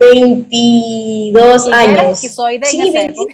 [0.01, 2.03] 22 ¿Y eras años.
[2.23, 3.13] esquizoide en Sí, esa 20.
[3.13, 3.33] época?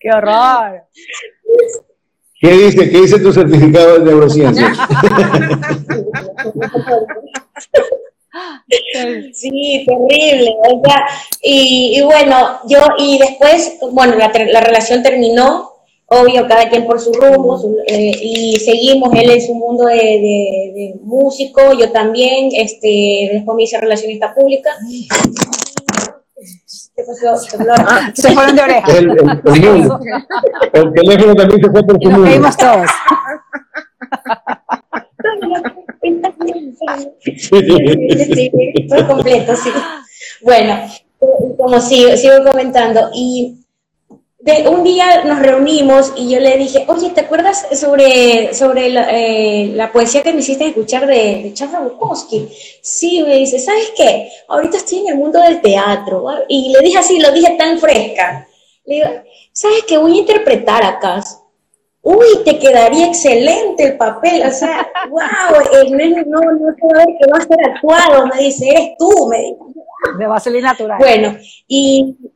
[0.00, 0.82] ¡Qué horror!
[2.40, 2.90] ¿Qué dice?
[2.90, 4.72] ¿Qué dice tu certificado de neurociencia?
[9.34, 10.54] Sí, terrible.
[10.64, 11.06] o sea,
[11.42, 15.71] y, y bueno, yo, y después, bueno, la, la relación terminó,
[16.20, 19.94] obvio, cada quien por su rumbo, su- eh, y seguimos, él en su mundo de,
[19.96, 24.70] de- de músico, yo también, este, después me hice relacionista pública.
[26.94, 27.56] ¿Qué pasó?
[27.56, 27.76] Temblor.
[28.14, 28.98] Se fueron de oreja.
[28.98, 30.00] El, el, el mundo.
[30.72, 32.24] El teléfono también se fue por su nos mundo.
[32.30, 32.90] caímos todos.
[37.36, 39.70] Sí, todo completo, sí.
[40.42, 40.76] Bueno,
[41.56, 43.58] como sigo, sigo comentando, y
[44.42, 49.06] de, un día nos reunimos y yo le dije, oye, ¿te acuerdas sobre, sobre la,
[49.10, 52.48] eh, la poesía que me hiciste escuchar de, de Charles Bukowski?
[52.82, 54.28] Sí, me dice, ¿sabes qué?
[54.48, 56.24] Ahorita estoy en el mundo del teatro.
[56.48, 58.48] Y le dije así, lo dije tan fresca.
[58.84, 59.08] Le digo,
[59.52, 59.96] ¿sabes qué?
[59.96, 61.22] Voy a interpretar acá.
[62.02, 65.20] Uy, te quedaría excelente el papel, o sea, wow,
[65.88, 68.90] no, no, no se va a ver que va a ser actuado, me dice, eres
[68.98, 70.18] tú, me dice.
[70.18, 70.98] De va a salir natural.
[70.98, 71.36] Bueno,
[71.68, 72.30] y me-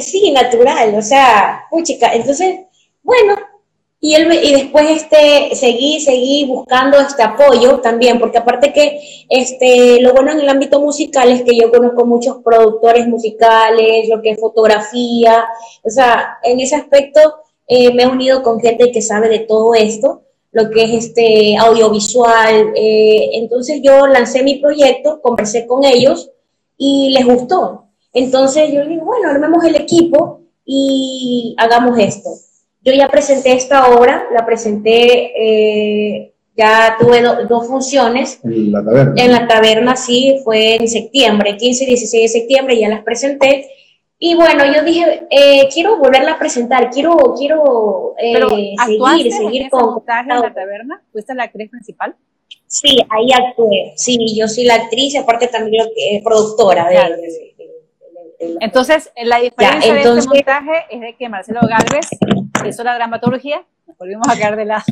[0.00, 2.60] sí, natural, o sea, chica, entonces,
[3.02, 3.36] bueno,
[4.04, 10.00] y él y después este seguí, seguí buscando este apoyo también, porque aparte que este
[10.00, 14.30] lo bueno en el ámbito musical es que yo conozco muchos productores musicales, lo que
[14.30, 15.44] es fotografía,
[15.84, 17.20] o sea, en ese aspecto
[17.68, 21.56] eh, me he unido con gente que sabe de todo esto, lo que es este
[21.56, 26.28] audiovisual, eh, entonces yo lancé mi proyecto, conversé con ellos
[26.76, 27.84] y les gustó.
[28.12, 32.30] Entonces yo digo, bueno, armemos el equipo y hagamos esto.
[32.84, 38.40] Yo ya presenté esta obra, la presenté, eh, ya tuve do- dos funciones.
[38.44, 39.14] En la taberna.
[39.16, 43.68] En la taberna, sí, fue en septiembre, 15 y 16 de septiembre, ya las presenté.
[44.18, 49.70] Y bueno, yo dije, eh, quiero volverla a presentar, quiero, quiero eh, Pero seguir, seguir
[49.70, 50.02] con...
[50.06, 51.02] en la taberna.
[51.12, 52.14] ¿Fuiste la actriz principal?
[52.66, 53.92] Sí, ahí actué.
[53.96, 57.14] Sí, yo soy la actriz y aparte también eh, productora de, Claro.
[58.60, 62.08] Entonces, la diferencia entonces- de este montaje es de que Marcelo Galvez
[62.68, 64.84] hizo la dramaturgia, nos volvimos a caer de la,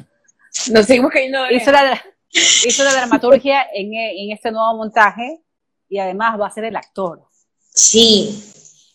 [0.72, 5.40] Nos seguimos cayendo de hizo la, hizo la dramaturgia en, en este nuevo montaje
[5.88, 7.22] y además va a ser el actor.
[7.72, 8.42] Sí.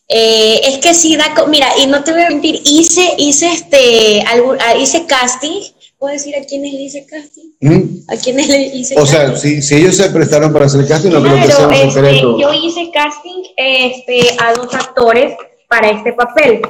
[0.07, 4.21] Eh, es que sí, da, mira, y no te voy a mentir, hice, hice este,
[4.21, 5.61] algún, ah, hice casting.
[6.05, 7.49] ¿Puedo decir a quiénes le hice casting?
[7.61, 7.81] ¿Mm?
[8.09, 9.17] ¿A quiénes le hice O casting?
[9.17, 11.73] sea, si, si ellos se prestaron para hacer el casting, no creo que sea un
[11.73, 12.37] este, secreto.
[12.39, 15.35] yo hice casting este, a dos actores
[15.67, 16.61] para este papel.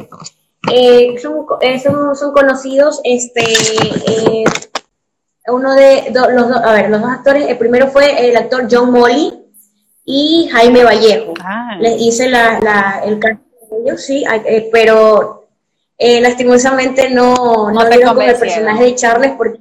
[0.71, 4.45] Eh, son, eh, son, son conocidos, este, eh,
[5.47, 8.69] uno de do- los dos, a ver, los dos actores, el primero fue el actor
[8.71, 9.33] John Molly
[10.05, 11.33] y Jaime Vallejo.
[11.41, 15.44] Ah, Les hice la, la- el casting de ellos, sí, eh, pero
[15.97, 17.35] eh, lastimosamente no,
[17.71, 19.59] No no, dieron con el personaje de Charles porque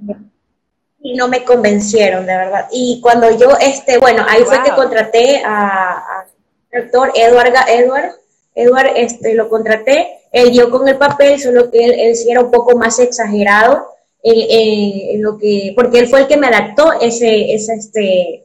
[1.06, 2.66] y no me convencieron, de verdad.
[2.72, 6.26] Y cuando yo, este, bueno, ahí fue que contraté a, a
[6.72, 8.12] actor Edward, Edward,
[8.54, 12.40] Edward, este, lo contraté, él dio con el papel, solo que él, él sí era
[12.40, 13.86] un poco más exagerado
[14.22, 18.44] en, en- en lo que, porque él fue el que me adaptó ese, ese, este,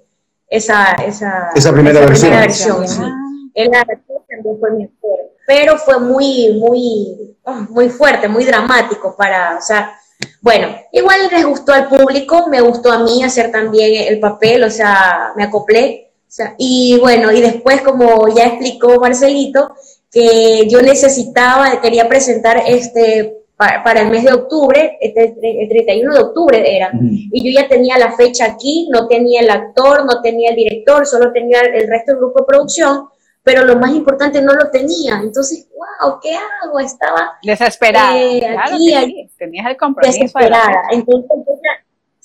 [0.50, 2.32] esa, esa, Esa primera versión.
[2.32, 3.00] versión, sí.
[3.02, 3.16] Ah.
[3.54, 5.20] Él adaptó, también fue mi actor.
[5.50, 7.36] Pero fue muy, muy,
[7.70, 10.00] muy fuerte, muy dramático para, o sea,
[10.42, 14.70] bueno, igual les gustó al público, me gustó a mí hacer también el papel, o
[14.70, 16.12] sea, me acoplé
[16.60, 19.74] y bueno, y después, como ya explicó Marcelito,
[20.12, 26.20] que yo necesitaba, quería presentar este para, el mes de octubre, este, el 31 de
[26.22, 30.52] octubre era, y yo ya tenía la fecha aquí, no tenía el actor, no tenía
[30.52, 33.10] el director, solo tenía el resto del grupo de producción,
[33.50, 35.20] pero lo más importante no lo tenía.
[35.24, 36.80] Entonces, wow, ¿qué hago?
[36.80, 38.16] Estaba desesperada.
[38.16, 40.20] Eh, aquí, tenías el compromiso.
[40.20, 40.84] Desesperada.
[40.92, 41.28] Entonces,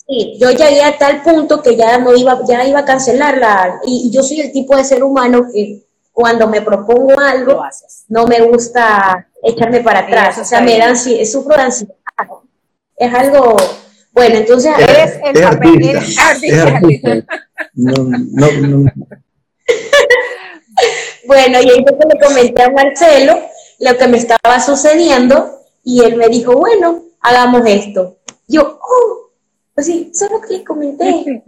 [0.06, 3.80] sí, yo llegué a tal punto que ya no iba, ya iba a cancelarla.
[3.86, 7.62] Y, yo soy el tipo de ser humano que cuando me propongo algo,
[8.08, 10.36] no me gusta echarme para atrás.
[10.36, 11.94] o sea, me dan, sufro de ansiedad.
[12.98, 13.56] Es algo,
[14.12, 17.26] bueno, entonces es, el papel,
[17.72, 18.50] No, no,
[18.84, 19.03] no.
[21.26, 23.40] Bueno, y entonces le comenté a Marcelo
[23.80, 28.16] lo que me estaba sucediendo y él me dijo, bueno, hagamos esto.
[28.48, 29.30] Yo, oh,
[29.74, 31.04] pues sí, solo que le comenté.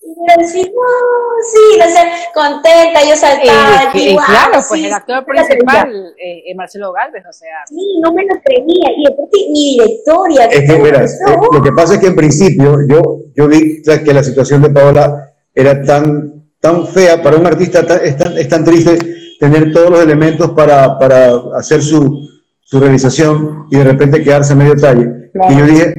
[0.00, 2.00] y yo decía, oh, sí, no sé,
[2.34, 3.90] contenta, yo saltaba.
[3.94, 7.64] y, claro, pues el actor principal, eh, Marcelo Galvez, o sea.
[7.68, 8.90] Sí, no me lo creía.
[8.96, 10.46] Y después mi directoria.
[10.46, 14.14] Es que, verás, eh, lo que pasa es que en principio yo, yo vi que
[14.14, 18.64] la situación de Paola era tan tan fea, para un artista es, tan, es tan
[18.64, 18.98] triste
[19.38, 22.28] tener todos los elementos para, para hacer su,
[22.60, 25.30] su, realización y de repente quedarse a medio talle.
[25.50, 25.94] Y yo dije,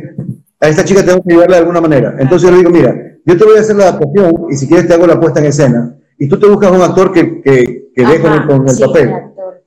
[0.59, 2.15] a esta chica tengo que ayudarla de alguna manera.
[2.19, 2.95] Entonces yo le digo, mira,
[3.25, 5.45] yo te voy a hacer la adaptación y si quieres te hago la puesta en
[5.45, 5.95] escena.
[6.17, 9.13] Y tú te buscas un actor que, que, que dé con el, papel.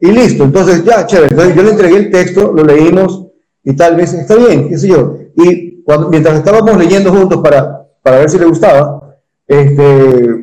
[0.01, 1.31] Y listo, entonces ya, chévere.
[1.31, 3.29] Entonces yo le entregué el texto, lo leímos
[3.65, 5.17] y tal, vez está bien, qué sé yo.
[5.37, 10.42] Y cuando, mientras estábamos leyendo juntos para, para ver si le gustaba, este,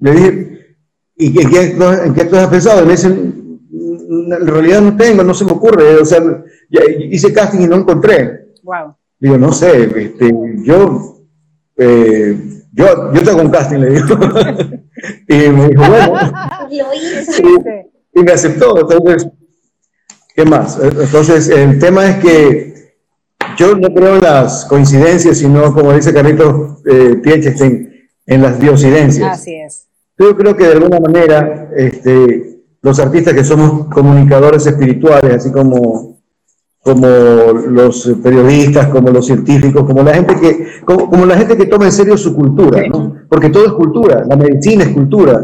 [0.00, 0.76] le dije,
[1.16, 1.60] ¿y en qué,
[2.04, 2.84] en qué has pensado?
[2.84, 3.40] me dicen,
[4.10, 5.96] en realidad no tengo, no se me ocurre.
[5.96, 6.20] O sea,
[7.10, 8.48] hice casting y no encontré.
[8.62, 8.94] Wow.
[9.18, 10.34] Digo, no sé, este,
[10.64, 11.26] yo,
[11.76, 12.38] eh,
[12.72, 14.06] yo, yo te hago un casting, le digo.
[15.28, 16.14] y me dijo, bueno.
[18.14, 18.78] y, me aceptó.
[18.78, 19.28] Entonces,
[20.34, 20.78] ¿qué más?
[20.82, 22.70] Entonces, el tema es que
[23.56, 27.20] yo no creo en las coincidencias, sino, como dice Carlitos eh,
[28.26, 29.40] en las diocidencias.
[29.40, 29.89] Así es.
[30.20, 36.18] Yo creo que de alguna manera este, los artistas que somos comunicadores espirituales, así como,
[36.82, 41.86] como los periodistas, como los científicos, como la gente que, como, la gente que toma
[41.86, 43.16] en serio su cultura, ¿no?
[43.30, 45.42] porque todo es cultura, la medicina es cultura,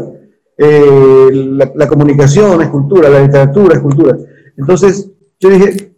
[0.55, 4.15] eh, la, comunicación es cultura, la literatura es cultura.
[4.55, 5.09] Entonces,
[5.39, 5.95] yo dije,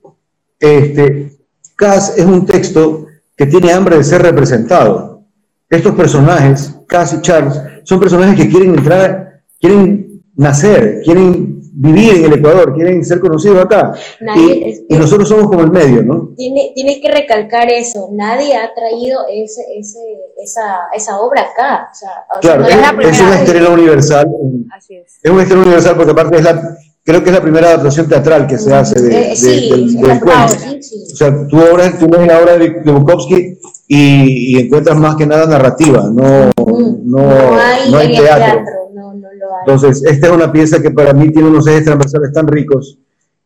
[0.58, 1.38] este,
[1.76, 5.24] Cass es un texto que tiene hambre de ser representado.
[5.70, 12.25] Estos personajes, Cass y Charles, son personajes que quieren entrar, quieren nacer, quieren vivir en
[12.25, 13.93] el Ecuador, quieren ser conocidos acá.
[14.36, 16.36] y, nosotros somos como el medio, ¿no?
[16.38, 18.10] tienes que recalcar eso.
[18.12, 19.99] Nadie ha traído ese, ese,
[20.38, 21.89] esa, esa obra acá.
[21.91, 22.67] O sea, claro,
[23.02, 24.28] es, una estrella universal.
[24.71, 25.17] Así es.
[25.23, 26.78] Es una estrella universal porque aparte es la,
[27.10, 30.28] creo que es la primera adaptación teatral que se hace de, del, cuento.
[30.28, 35.26] O sea, tú, obra, tú ves la obra de, Bukowski y, y, encuentras más que
[35.26, 38.63] nada narrativa, no, no, hay, teatro.
[39.65, 43.00] Entonces, esta es una pieza que para mí tiene unos ejes transversales tan ricos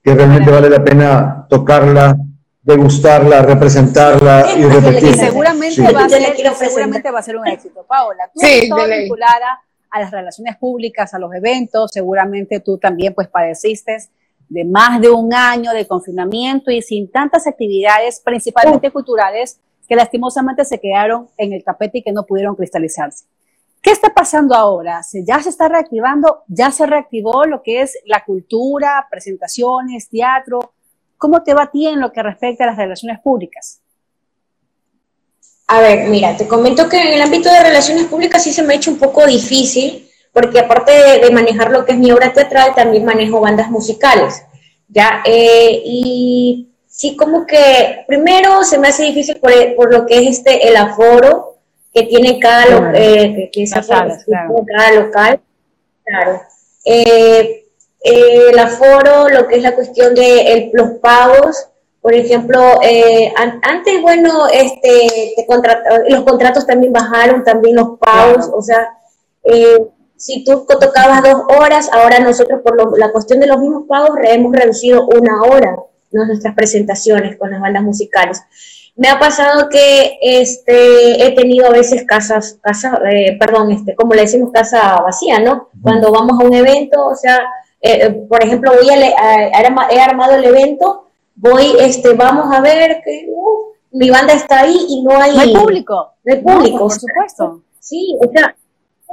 [0.04, 2.17] que realmente vale la pena tocarla,
[2.62, 5.10] degustarla, representarla y repetirla.
[5.10, 8.30] Y seguramente, va a ser, seguramente va a ser un éxito, Paola.
[8.34, 9.62] Tú sí, vinculada
[9.93, 13.97] a las relaciones públicas, a los eventos, seguramente tú también pues padeciste
[14.49, 20.65] de más de un año de confinamiento y sin tantas actividades, principalmente culturales, que lastimosamente
[20.65, 23.25] se quedaron en el tapete y que no pudieron cristalizarse.
[23.84, 25.01] ¿Qué está pasando ahora?
[25.27, 26.43] ¿Ya se está reactivando?
[26.47, 30.73] ¿Ya se reactivó lo que es la cultura, presentaciones, teatro?
[31.17, 33.83] ¿Cómo te va a ti en lo que respecta a las relaciones públicas?
[35.73, 38.75] A ver, mira, te comento que en el ámbito de relaciones públicas sí se me
[38.75, 42.75] ha hecho un poco difícil, porque aparte de, manejar lo que es mi obra teatral,
[42.75, 44.43] también manejo bandas musicales,
[44.88, 45.23] ¿ya?
[45.25, 50.67] Eh, y sí, como que primero se me hace difícil por, lo que es este
[50.67, 51.57] el aforo
[51.91, 55.41] que tiene cada, eh, que, cada local,
[56.05, 56.41] claro.
[56.86, 57.65] Eh,
[58.04, 61.65] el aforo, lo que es la cuestión de los pagos,
[62.04, 65.33] por ejemplo, eh, antes, bueno, este,
[66.10, 68.89] los contratos también bajaron, también los pagos, o sea,
[69.45, 69.87] eh,
[70.17, 74.51] si tú tocabas dos horas, ahora nosotros por la cuestión de los mismos pagos hemos
[74.54, 75.77] reducido una hora
[76.12, 78.41] nuestras presentaciones con las bandas musicales.
[78.97, 84.13] Me ha pasado que este, he tenido a veces casas, casas eh, perdón, este, como
[84.13, 85.69] le decimos, casa vacía, ¿no?
[85.81, 87.39] Cuando vamos a un evento, o sea,
[88.27, 91.02] por ejemplo, voy a, he armado el evento
[91.36, 95.42] voy, este, vamos a ver que uh, mi banda está ahí y no hay, no
[95.42, 96.13] hay público.
[96.23, 96.77] No hay público.
[96.79, 97.62] por supuesto.
[97.79, 98.56] Sí, o sea,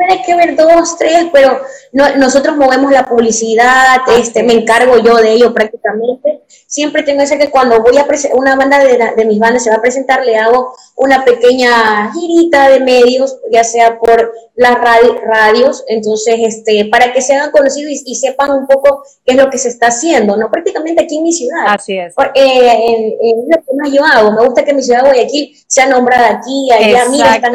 [0.00, 1.60] puede que ver dos, tres, pero
[1.92, 6.42] nosotros movemos la publicidad, este, me encargo yo de ello prácticamente.
[6.66, 9.82] Siempre tengo ese que cuando voy a una banda de, mis bandas se va a
[9.82, 16.88] presentar, le hago una pequeña girita de medios, ya sea por las radios, entonces, este,
[16.90, 19.88] para que se hagan conocidos y, sepan un poco qué es lo que se está
[19.88, 20.50] haciendo, ¿no?
[20.50, 21.66] Prácticamente aquí en mi ciudad.
[21.66, 22.14] Así es.
[22.34, 23.14] Eh,
[23.48, 27.08] lo que más yo hago, me gusta que mi ciudad Guayaquil sea nombrada aquí, allá,
[27.10, 27.54] mira, están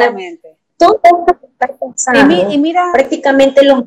[0.76, 1.00] todo
[2.50, 3.84] y, mira, prácticamente los...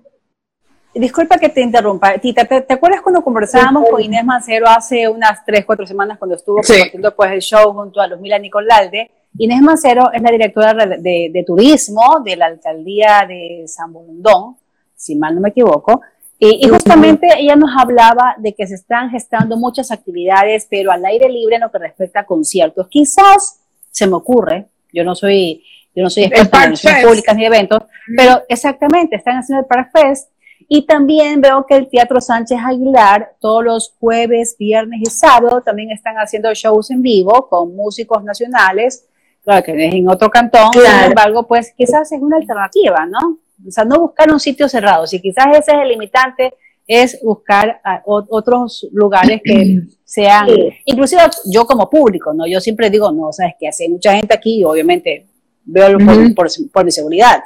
[0.94, 5.64] Disculpa que te interrumpa, Tita, ¿te, acuerdas cuando conversábamos con Inés Mancero hace unas 3,
[5.64, 9.12] 4 semanas cuando estuvo compartiendo pues, el show junto a Luzmila Nicolalde?
[9.38, 14.58] Inés Mancero es la directora de, turismo de la alcaldía de San Bolondón,
[14.96, 16.02] si mal no me equivoco,
[16.40, 21.06] y, y, justamente ella nos hablaba de que se están gestando muchas actividades, pero al
[21.06, 22.88] aire libre en lo que respecta a conciertos.
[22.88, 23.60] Quizás
[23.92, 25.64] se me ocurre, yo no soy
[26.00, 27.80] yo no soy experta en relaciones públicas ni eventos,
[28.16, 30.32] pero exactamente, están haciendo el Park Fest.
[30.70, 35.91] Y también veo que el Teatro Sánchez Aguilar, todos los jueves, viernes y sábado, también
[35.91, 39.08] están haciendo shows en vivo con músicos nacionales,
[39.43, 43.39] claro que es en otro cantón, sin embargo, pues quizás es una alternativa, ¿no?
[43.68, 46.54] O sea, no buscar un sitio cerrado, si quizás ese es el limitante,
[46.88, 50.47] es buscar otros lugares que sean,
[50.86, 52.47] inclusive yo como público, ¿no?
[52.47, 55.29] Yo siempre digo, no, sabes que hace mucha gente aquí, obviamente
[55.66, 55.97] veo
[56.36, 57.41] por, mi seguridad.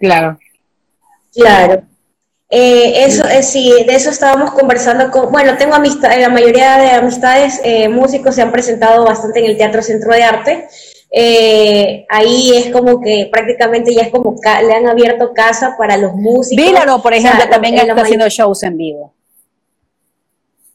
[0.00, 0.38] Claro.
[1.32, 1.82] Claro.
[2.56, 6.90] Eh, eso, eh, sí, de eso estábamos conversando con, bueno, tengo amistad, la mayoría de
[6.90, 10.68] amistades eh, músicos se han presentado bastante en el Teatro Centro de Arte.
[12.10, 16.64] ahí es como que prácticamente ya es como le han abierto casa para los músicos.
[16.64, 19.14] Vílaro, por ejemplo, también está haciendo shows en vivo.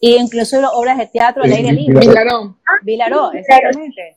[0.01, 1.99] Y incluso obras de teatro al aire libre.
[1.99, 2.57] Vilaró.
[2.83, 4.15] Vilaró, exactamente.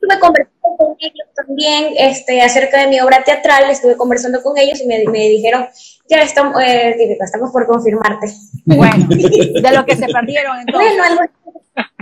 [0.83, 5.05] Con ellos también este, acerca de mi obra teatral, estuve conversando con ellos y me,
[5.05, 5.67] me dijeron,
[6.09, 8.27] ya estamos, eh, estamos por confirmarte.
[8.65, 10.93] Bueno, de lo que se perdieron entonces.
[10.97, 11.21] Bueno.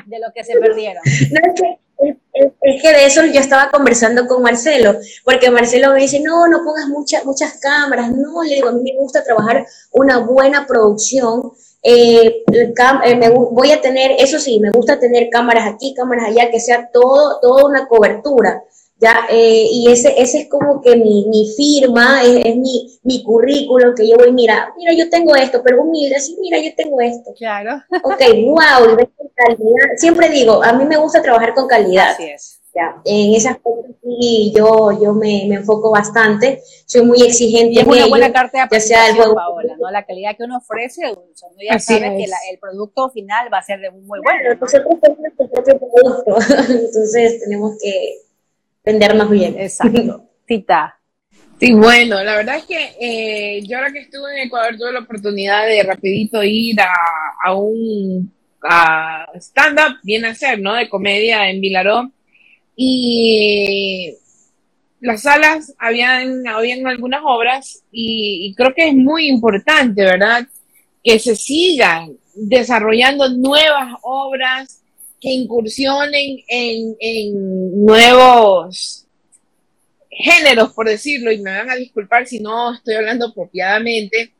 [0.06, 1.02] De lo que se perdieron.
[1.04, 2.18] No, es, que,
[2.62, 6.64] es, que de eso yo estaba conversando con Marcelo, porque Marcelo me dice, no, no
[6.64, 11.52] pongas muchas muchas cámaras, no, le digo, a mí me gusta trabajar una buena producción,
[11.82, 16.50] eh, eh, me, voy a tener, eso sí, me gusta tener cámaras aquí, cámaras allá,
[16.50, 18.62] que sea todo, toda una cobertura.
[18.98, 19.26] ¿ya?
[19.30, 24.06] Eh, y ese, ese es como que mi, mi firma, es, mi, mi currículum, que
[24.06, 27.32] yo voy, mira, mira, yo tengo esto, pero humilde, así, mira, yo tengo esto.
[27.36, 27.82] Claro.
[28.02, 28.96] Ok, wow,
[29.96, 32.10] Siempre digo, a mí me gusta trabajar con calidad.
[32.10, 32.59] Así es.
[32.72, 37.74] Ya, en esas cosas sí yo, yo me, me, enfoco bastante, soy muy exigente.
[37.74, 39.34] Y es una buena carta de sea el juego.
[39.34, 39.90] Paola, ¿no?
[39.90, 41.22] La calidad que uno ofrece, uno
[41.68, 44.54] ya sabe que el producto final va a ser de muy bueno.
[44.60, 46.36] Nosotros tenemos nuestro propio producto,
[46.72, 48.18] entonces tenemos que
[48.84, 49.58] vendernos bien.
[49.58, 50.28] Exacto.
[50.46, 50.96] Tita.
[51.58, 55.00] Sí, bueno, la verdad es que eh, yo ahora que estuve en Ecuador tuve la
[55.00, 56.92] oportunidad de rapidito ir a,
[57.44, 58.32] a un
[59.34, 60.74] stand-up, bien hacer, ¿no?
[60.74, 62.10] De comedia en Vilaró
[62.82, 64.16] y
[65.00, 70.48] las salas habían, habían algunas obras y, creo que es muy importante, ¿verdad?
[71.04, 74.82] Que se sigan desarrollando nuevas obras
[75.20, 79.04] que incursionen en, en nuevos
[80.08, 84.32] géneros, por decirlo, y me van a disculpar si no estoy hablando apropiadamente,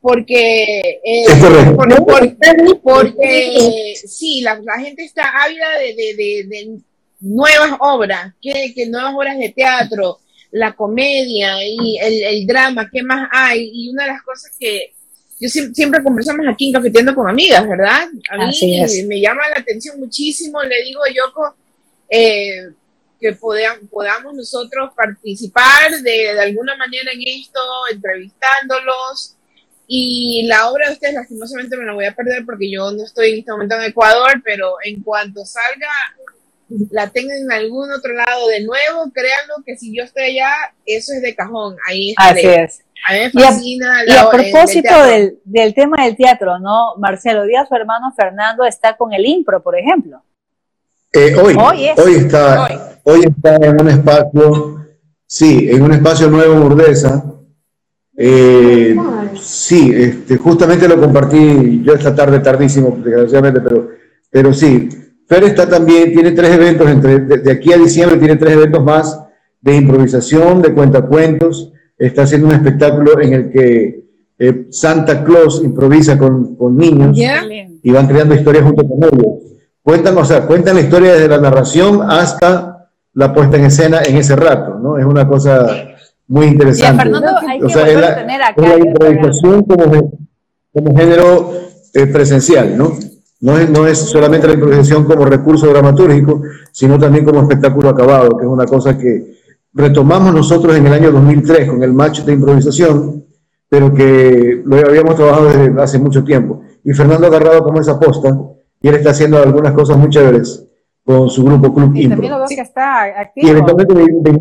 [0.00, 1.26] porque, eh,
[2.82, 5.94] porque, sí, la, gente está ávida de,
[6.48, 6.80] de
[7.24, 10.20] nuevas obras, ¿qué, nuevas obras de teatro,
[10.50, 13.70] la comedia y el, drama, ¿qué más hay?
[13.72, 14.92] Y una de las cosas que
[15.40, 18.08] yo siempre, conversamos aquí en Cafeteando con Amigas, ¿verdad?
[18.30, 21.56] A mí me llama la atención muchísimo, le digo a Yoko,
[22.08, 22.70] eh,
[23.20, 27.60] que podamos nosotros participar de, de, alguna manera en esto,
[27.90, 29.34] entrevistándolos.
[29.86, 33.32] Y la obra de ustedes, lastimosamente, me la voy a perder porque yo no estoy
[33.32, 35.88] en este momento en Ecuador, pero en cuanto salga
[36.90, 40.52] la tengan en algún otro lado de nuevo, créanlo que si yo estoy allá,
[40.86, 41.76] eso es de cajón.
[41.86, 42.80] Ahí Así es.
[43.06, 46.96] A mí me fascina y a, propósito del, del, tema del teatro, ¿no?
[46.96, 50.22] Marcelo Díaz, su hermano Fernando, está con el impro, por ejemplo.
[51.12, 53.20] Eh, hoy, hoy, está, hoy.
[53.20, 54.86] está en un espacio,
[55.26, 57.24] sí, en un espacio nuevo en Urdesa.
[58.16, 58.96] Eh,
[59.40, 63.90] sí, este, justamente lo compartí yo esta tarde, tardísimo, desgraciadamente, pero,
[64.30, 64.88] pero sí,
[65.26, 69.20] Fer está también, tiene tres eventos, entre, de, aquí a diciembre tiene tres eventos más
[69.60, 71.72] de improvisación, de cuentacuentos.
[71.96, 74.04] Está haciendo un espectáculo en el que
[74.38, 77.16] eh, Santa Claus improvisa con, con niños
[77.82, 79.44] y van creando historias junto con ellos.
[79.82, 84.16] Cuentan, o sea, cuentan la historia desde la narración hasta la puesta en escena en
[84.16, 84.98] ese rato, ¿no?
[84.98, 85.66] Es una cosa
[86.26, 87.02] muy interesante.
[87.02, 90.18] Fernando hay que o sea, es la, tener acá es la improvisación como,
[90.72, 91.52] como género
[91.92, 92.96] eh, presencial, ¿no?
[93.40, 96.40] No es, no es solamente la improvisación como recurso dramatúrgico,
[96.72, 99.34] sino también como espectáculo acabado, que es una cosa que
[99.72, 103.24] retomamos nosotros en el año 2003 con el match de improvisación,
[103.68, 106.62] pero que lo habíamos trabajado desde hace mucho tiempo.
[106.84, 108.38] Y Fernando ha agarrado como esa posta
[108.80, 110.64] y él está haciendo algunas cosas muy chéveres
[111.04, 112.16] con su grupo Club Y Impro.
[112.16, 113.46] también lo veo que está activo.
[113.46, 114.40] Y eventualmente me, me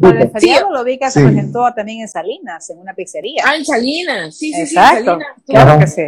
[0.71, 1.25] lo vi que se Sí.
[1.25, 3.43] presentó también en Salinas, en una pizzería.
[3.45, 4.97] Ah, en Salinas, sí, sí, Exacto.
[4.99, 5.27] sí, Salinas.
[5.45, 5.79] Claro Ajá.
[5.79, 6.01] que sí.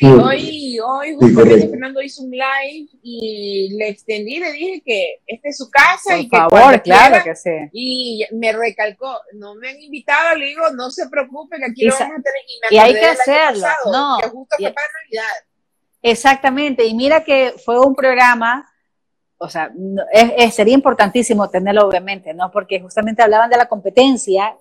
[0.00, 0.12] Sí, Sí.
[0.12, 1.70] hoy, hoy Sí, justamente correcto.
[1.72, 6.22] Fernando hizo un live y le extendí, le dije que esta es su casa y
[6.26, 7.50] Por que favor, cuando claro quiera- que sí.
[7.74, 11.88] y me recalcó, no me han invitado, le digo, no se preocupe que aquí Y
[11.88, 12.42] lo vamos a tener.
[12.48, 15.34] Y, me y hay que hacerlo, pasado, no, que justo y- fue para Navidad.
[16.02, 18.66] Exactamente, y mira que fue un programa,
[19.36, 22.50] o sea, no- es- es- sería importantísimo tenerlo obviamente, ¿no?
[22.50, 24.56] Porque justamente hablaban de la competencia,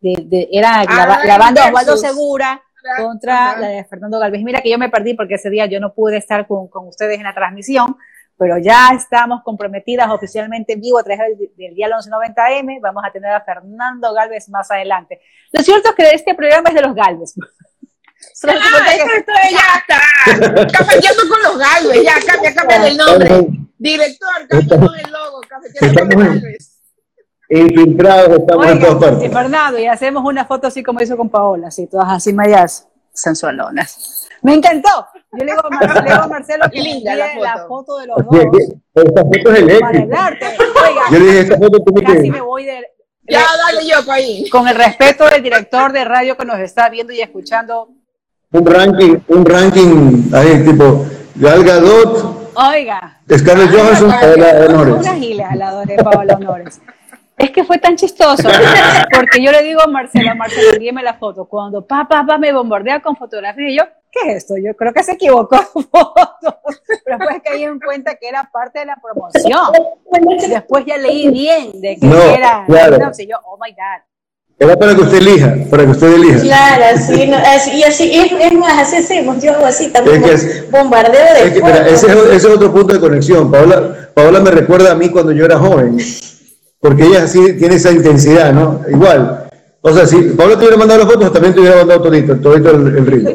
[0.00, 1.88] de, de- era la, Ah, la banda de versus.
[1.88, 2.62] Osvaldo Segura
[2.96, 4.42] contra la de Fernando Galvez.
[4.42, 7.16] Mira que yo me perdí porque ese día yo no pude estar con, con ustedes
[7.18, 7.96] en la transmisión,
[8.36, 12.80] pero ya estamos comprometidas oficialmente en vivo a través del, del día 1190M.
[12.80, 15.20] Vamos a tener a Fernando Galvez más adelante.
[15.52, 17.34] Lo cierto es que este programa es de los Galvez.
[18.34, 20.66] Solo Ah, que- ya está.
[20.78, 23.28] Cafeteando con los galvez, ya cambia, cambia el nombre.
[23.76, 26.73] Director, cambia con el logo, cafeteando con los galvez.
[27.48, 29.30] Infiltrados estamos en Oiga, todas partes.
[29.30, 32.88] y Fernando, y hacemos una foto así como hizo con Paola, así, todas así medias
[33.12, 34.28] sensualonas.
[34.42, 34.88] Me encantó.
[35.32, 37.52] Yo le digo a Marcelo, le digo a Marcelo que Linda me la envíe la
[37.54, 37.68] foto.
[37.68, 40.16] foto de los dos Esta foto es el éxito.
[40.18, 40.46] arte.
[40.58, 42.86] Oiga, Yo le dije, esta foto tiene casi me voy de...
[43.26, 44.48] Ya, dale yo, ahí.
[44.50, 47.88] Con el respeto del director de radio que nos está viendo y escuchando.
[48.52, 54.94] Un ranking, un ranking ahí tipo Gal Gadot, Oiga, Scarlett Johansson, Paola de Honores.
[54.94, 56.80] una gila a la de Paola Honores.
[57.36, 58.48] Es que fue tan chistoso,
[59.12, 61.44] porque yo le digo a Marcelo, Marcelo, envíeme la foto.
[61.46, 63.82] Cuando papá, papá me bombardea con fotografías, y yo,
[64.12, 64.54] ¿qué es esto?
[64.56, 66.60] Yo creo que se equivocó foto.
[67.04, 69.60] Pero después caí en cuenta que era parte de la promoción.
[70.48, 72.64] Después ya leí bien de que No, era.
[72.66, 72.98] claro.
[72.98, 74.02] No, sí, yo, oh my God.
[74.56, 76.40] Era para que usted elija, para que usted elija.
[76.40, 80.22] Claro, así, no, así, y así, es, es más, así hacemos, yo hago así también,
[80.22, 83.00] Es que es- bombardeo de Es que, mira, ese, es, ese es otro punto de
[83.00, 83.50] conexión.
[83.50, 85.98] Paola, Paola me recuerda a mí cuando yo era joven,
[86.84, 88.82] porque ella así tiene esa intensidad, ¿no?
[88.90, 89.48] Igual.
[89.80, 92.70] O sea, si Paola te hubiera mandado las fotos, también te hubiera mandado todito, todito
[92.72, 93.30] el, el ritmo.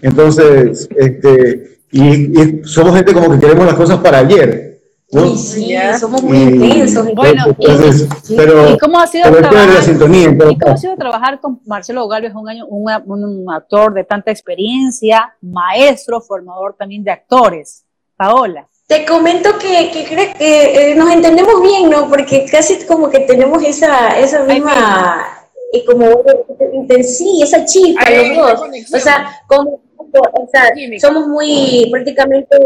[0.00, 4.80] Entonces, este, y, y somos gente como que queremos las cosas para ayer,
[5.12, 5.36] ¿no?
[5.36, 7.06] Sí, sí, somos muy intensos.
[7.14, 9.74] Bueno, entonces, y- pero, ¿Y cómo ha sido pero es chévere trabajar?
[9.74, 10.80] la sintonía en todo ¿Y cómo ha caso.
[10.80, 16.74] sido trabajar con Marcelo Galvez, un, año, un, un actor de tanta experiencia, maestro, formador
[16.78, 17.84] también de actores?
[18.16, 18.66] Paola.
[18.86, 22.08] Te comento que, que, creo que eh, nos entendemos bien, ¿no?
[22.08, 25.26] Porque casi como que tenemos esa, esa misma,
[25.72, 28.60] y como, eh, sí, esa chispa, los dos.
[28.94, 30.70] O sea, como, o sea,
[31.00, 32.56] somos muy, prácticamente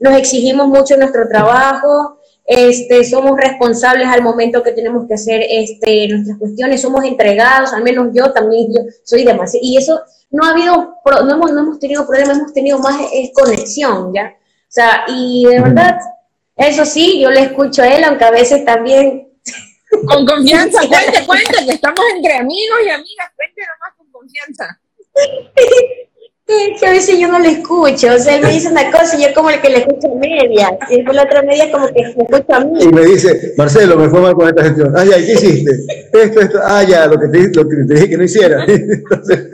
[0.00, 6.08] nos exigimos mucho nuestro trabajo, este, somos responsables al momento que tenemos que hacer este,
[6.08, 10.00] nuestras cuestiones, somos entregados, al menos yo también yo soy demasiado, y eso
[10.30, 14.34] no ha habido, no hemos, no hemos tenido problemas, hemos tenido más es conexión, ¿ya?
[14.68, 15.98] O sea, y de verdad,
[16.56, 19.28] eso sí, yo le escucho a él, aunque a veces también
[20.08, 24.78] Con confianza, cuente, cuente, que estamos entre amigos y amigas, cuente nomás con confianza.
[26.46, 29.16] que, que a veces yo no le escucho, o sea, él me dice una cosa
[29.16, 31.86] y yo como el que le escucho a media, y después la otra media como
[31.88, 32.82] que me escucho a mí.
[32.82, 34.92] Y me dice, Marcelo, me fue mal con esta gestión.
[34.96, 35.70] Ah, ya, ¿y ¿qué hiciste?
[36.12, 38.64] Esto, esto, ah, ya, lo que te, lo que te dije que no hiciera.
[38.68, 39.48] Entonces,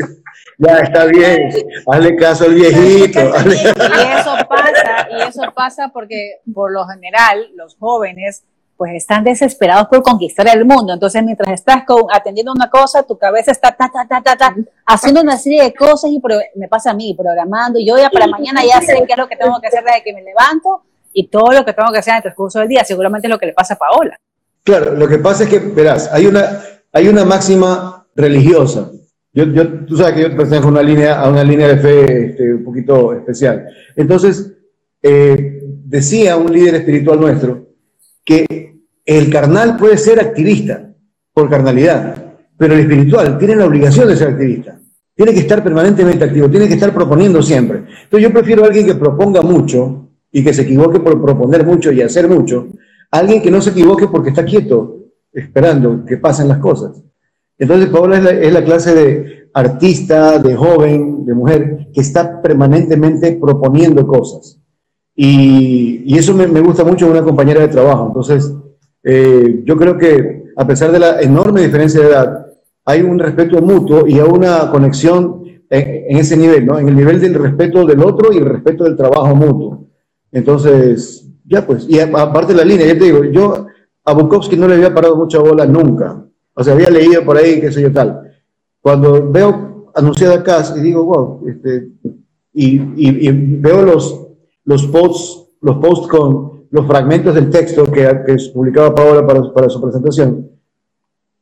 [0.59, 1.51] ya, está bien,
[1.87, 3.21] hazle caso al viejito.
[3.35, 4.80] hazle- Y eso pasa,
[5.19, 8.45] y eso pasa porque por lo general los jóvenes
[8.77, 10.95] pues están desesperados por conquistar el mundo.
[10.95, 14.57] Entonces, mientras estás con- atendiendo una cosa, tu cabeza está ta, ta, ta, ta, ta,
[14.87, 17.79] haciendo una serie de cosas y pro- me pasa a mí, programando.
[17.79, 20.15] Yo ya para mañana ya sé qué es lo que tengo que hacer desde que
[20.15, 20.83] me levanto
[21.13, 22.83] y todo lo que tengo que hacer en el transcurso del día.
[22.83, 24.17] Seguramente es lo que le pasa a Paola.
[24.65, 28.91] Claro, lo que pasa es que, verás, hay una, hay una máxima religiosa.
[29.35, 32.27] Yo, yo, tú sabes que yo pertenezco a una línea, a una línea de fe
[32.31, 33.67] este, un poquito especial.
[33.95, 34.55] Entonces,
[35.03, 37.69] eh, decía un líder espiritual nuestro
[38.25, 40.95] que el carnal puede ser activista
[41.33, 44.79] por carnalidad, pero el espiritual tiene la obligación de ser activista.
[45.15, 47.79] Tiene que estar permanentemente activo, tiene que estar proponiendo siempre.
[47.79, 51.91] Entonces yo prefiero a alguien que proponga mucho y que se equivoque por proponer mucho
[51.91, 52.69] y hacer mucho,
[53.11, 57.03] a alguien que no se equivoque porque está quieto, esperando que pasen las cosas.
[57.59, 62.41] Entonces Paola es la, es la clase de artista, de joven, de mujer, que está
[62.41, 64.60] permanentemente proponiendo cosas.
[65.23, 68.07] Y, y eso me, me gusta mucho de una compañera de trabajo.
[68.07, 68.55] Entonces,
[69.05, 72.47] eh, yo creo que a pesar de la enorme diferencia de edad,
[72.87, 76.79] hay un respeto mutuo y hay una conexión en, en ese nivel, ¿no?
[76.79, 79.89] En el nivel del respeto del otro y el respeto del trabajo mutuo.
[80.33, 83.67] Entonces, ya pues, y aparte de la línea, ya te digo, yo
[84.07, 86.25] a Bukowski no le había parado mucha bola nunca.
[86.55, 88.23] O sea, había leído por ahí, qué sé yo, tal.
[88.81, 91.91] Cuando veo anunciada acá y digo, wow, este,
[92.55, 94.30] y, y, y, veo los,
[94.65, 99.69] los posts, los posts con los fragmentos del texto que, que publicaba Paola para, para
[99.69, 100.51] su presentación,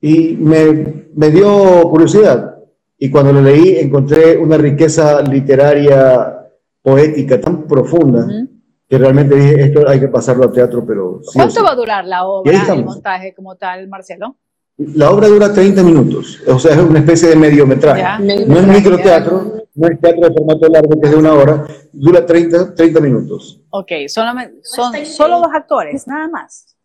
[0.00, 2.56] y me, me dio curiosidad.
[2.98, 6.34] Y cuando lo leí encontré una riqueza literaria,
[6.82, 8.24] poética tan profunda.
[8.24, 8.48] Uh -huh
[8.88, 11.20] que realmente dije, esto hay que pasarlo a teatro, pero...
[11.22, 11.62] Sí ¿Cuánto sí.
[11.62, 14.36] va a durar la obra, el montaje como tal, Marcelo?
[14.78, 18.00] La obra dura 30 minutos, o sea, es una especie de mediometraje.
[18.00, 21.66] Ya, no es microteatro, no es teatro de formato largo que es de una hora,
[21.92, 23.60] dura 30, 30 minutos.
[23.70, 26.76] Ok, solamente, son solo dos actores, nada más.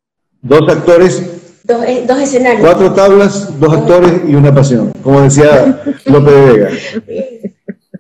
[0.42, 1.64] Dos actores.
[1.64, 2.62] Dos, eh, dos escenarios.
[2.62, 6.70] Cuatro tablas, dos actores y una pasión, como decía López de Vega.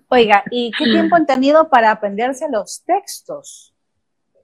[0.09, 3.73] Oiga, ¿y qué tiempo han tenido para aprenderse los textos?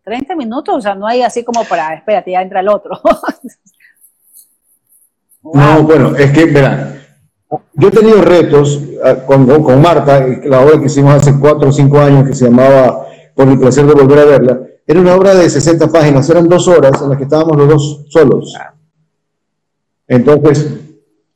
[0.04, 3.00] 30 minutos, o sea, no hay así como para, espérate, ya entra el otro.
[5.44, 5.54] wow.
[5.54, 7.00] No, bueno, es que, verán,
[7.74, 11.72] yo he tenido retos ah, con, con Marta, la obra que hicimos hace 4 o
[11.72, 15.36] 5 años que se llamaba Por el placer de volver a verla, era una obra
[15.36, 18.56] de 60 páginas, eran dos horas en las que estábamos los dos solos.
[20.08, 20.68] Entonces,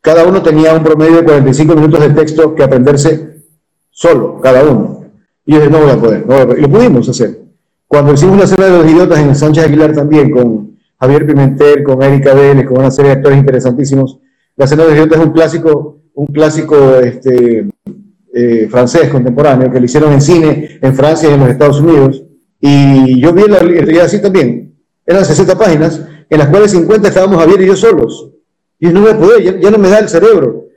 [0.02, 3.44] cada uno tenía un promedio de 45 minutos de texto que aprenderse
[3.92, 5.06] solo, cada uno.
[5.46, 6.60] Y yo dije, no voy a poder, no voy a poder.
[6.60, 7.42] Y lo pudimos hacer.
[7.88, 12.02] Cuando hicimos la cena de los idiotas en Sánchez Aguilar también, con Javier Pimentel, con
[12.02, 14.20] Erika Vélez, con una serie de actores interesantísimos,
[14.56, 17.68] la cena de los idiotas es un clásico, un clásico este,
[18.34, 22.24] eh, francés contemporáneo que lo hicieron en cine en Francia y en los Estados Unidos.
[22.60, 24.74] Y yo vi la realidad así también.
[25.06, 28.30] Eran 60 páginas, en las cuales 50 estábamos Javier y yo solos.
[28.80, 30.68] Y no a poder, ya, no me da el cerebro.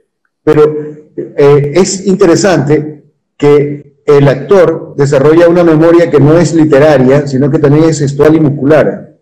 [0.42, 0.76] Pero
[1.16, 3.04] eh, es interesante
[3.36, 8.36] que el actor desarrolla una memoria que no es literaria, sino que también es gestual
[8.36, 9.16] y muscular.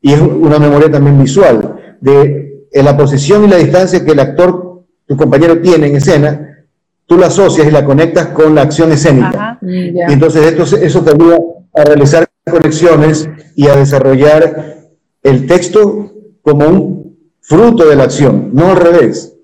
[0.00, 4.20] Y es una memoria también visual, de, de la posición y la distancia que el
[4.20, 4.73] actor,
[5.06, 6.66] tu compañero, tiene en escena,
[7.06, 9.28] tú la asocias y la conectas con la acción escénica.
[9.28, 10.10] Ajá, yeah.
[10.10, 11.38] Y entonces esto, eso te ayuda
[11.74, 14.76] a realizar conexiones y a desarrollar
[15.22, 19.34] el texto como un fruto de la acción, no al revés.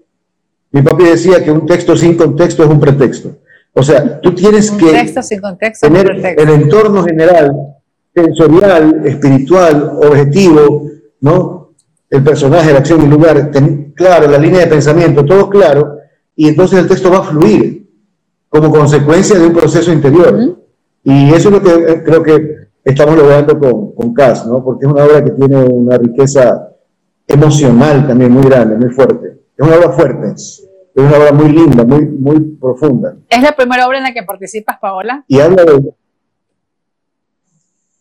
[0.72, 3.36] Mi papi decía que un texto sin contexto es un pretexto.
[3.72, 7.52] O sea, tú tienes que texto sin contexto, tener el entorno general,
[8.14, 10.86] sensorial, espiritual, objetivo,
[11.20, 11.59] ¿no?
[12.10, 15.96] El personaje, la acción y el lugar, ten, claro, la línea de pensamiento, todo claro,
[16.34, 17.88] y entonces el texto va a fluir
[18.48, 20.34] como consecuencia de un proceso interior.
[20.34, 20.56] Uh -huh.
[21.04, 24.62] Y eso es lo que eh, creo que estamos logrando con, con Cass, ¿no?
[24.62, 26.68] Porque es una obra que tiene una riqueza
[27.26, 29.38] emocional también muy grande, muy fuerte.
[29.56, 30.32] Es una obra fuerte.
[30.34, 33.14] Es una obra muy linda, muy, muy profunda.
[33.28, 35.24] ¿Es la primera obra en la que participas, Paola?
[35.28, 35.94] Y habla de...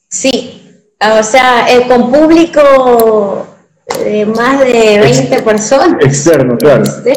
[0.08, 3.46] Sí, o sea, eh, con público
[4.04, 6.04] de más de 20 personas.
[6.04, 6.86] Externo, claro.
[6.86, 7.14] Sí.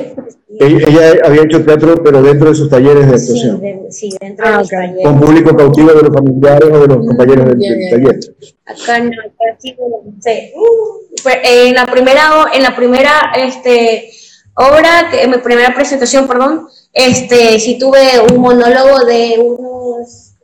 [0.61, 3.57] Ella, ella, había hecho teatro, pero dentro de sus talleres de actuación.
[3.57, 4.79] Sí, de, sí dentro ah, de los okay.
[4.79, 5.05] talleres.
[5.05, 7.59] Con público cautivo de los familiares o de los compañeros del,
[7.91, 8.21] taller.
[8.67, 10.53] Acá no, acá sí, no sé.
[10.55, 14.11] Uh, pues, en la primera, en la primera, este
[14.55, 20.35] obra, que, en mi primera presentación, perdón, este, sí tuve un monólogo de unos,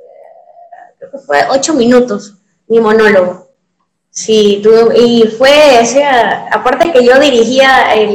[0.98, 2.34] creo que fue ocho minutos,
[2.66, 3.47] mi monólogo.
[4.20, 8.10] Sí, tuve, y fue, o sea, aparte que yo dirigía el,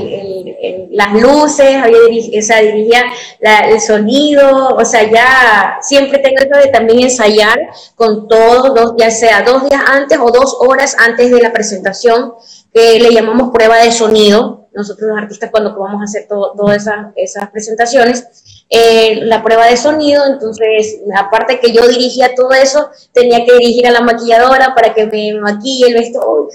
[0.62, 3.04] el, las luces, había dirigi, o sea, dirigía
[3.40, 7.58] la, el sonido, o sea, ya siempre tengo eso de también ensayar
[7.96, 12.34] con todo, dos, ya sea dos días antes o dos horas antes de la presentación,
[12.74, 16.86] que le llamamos prueba de sonido, nosotros los artistas cuando vamos a hacer todo, todas
[17.16, 18.28] esas presentaciones,
[18.70, 23.88] eh, la prueba de sonido, entonces aparte que yo dirigía todo eso, tenía que dirigir
[23.88, 26.50] a la maquilladora para que me maquille el vestuario,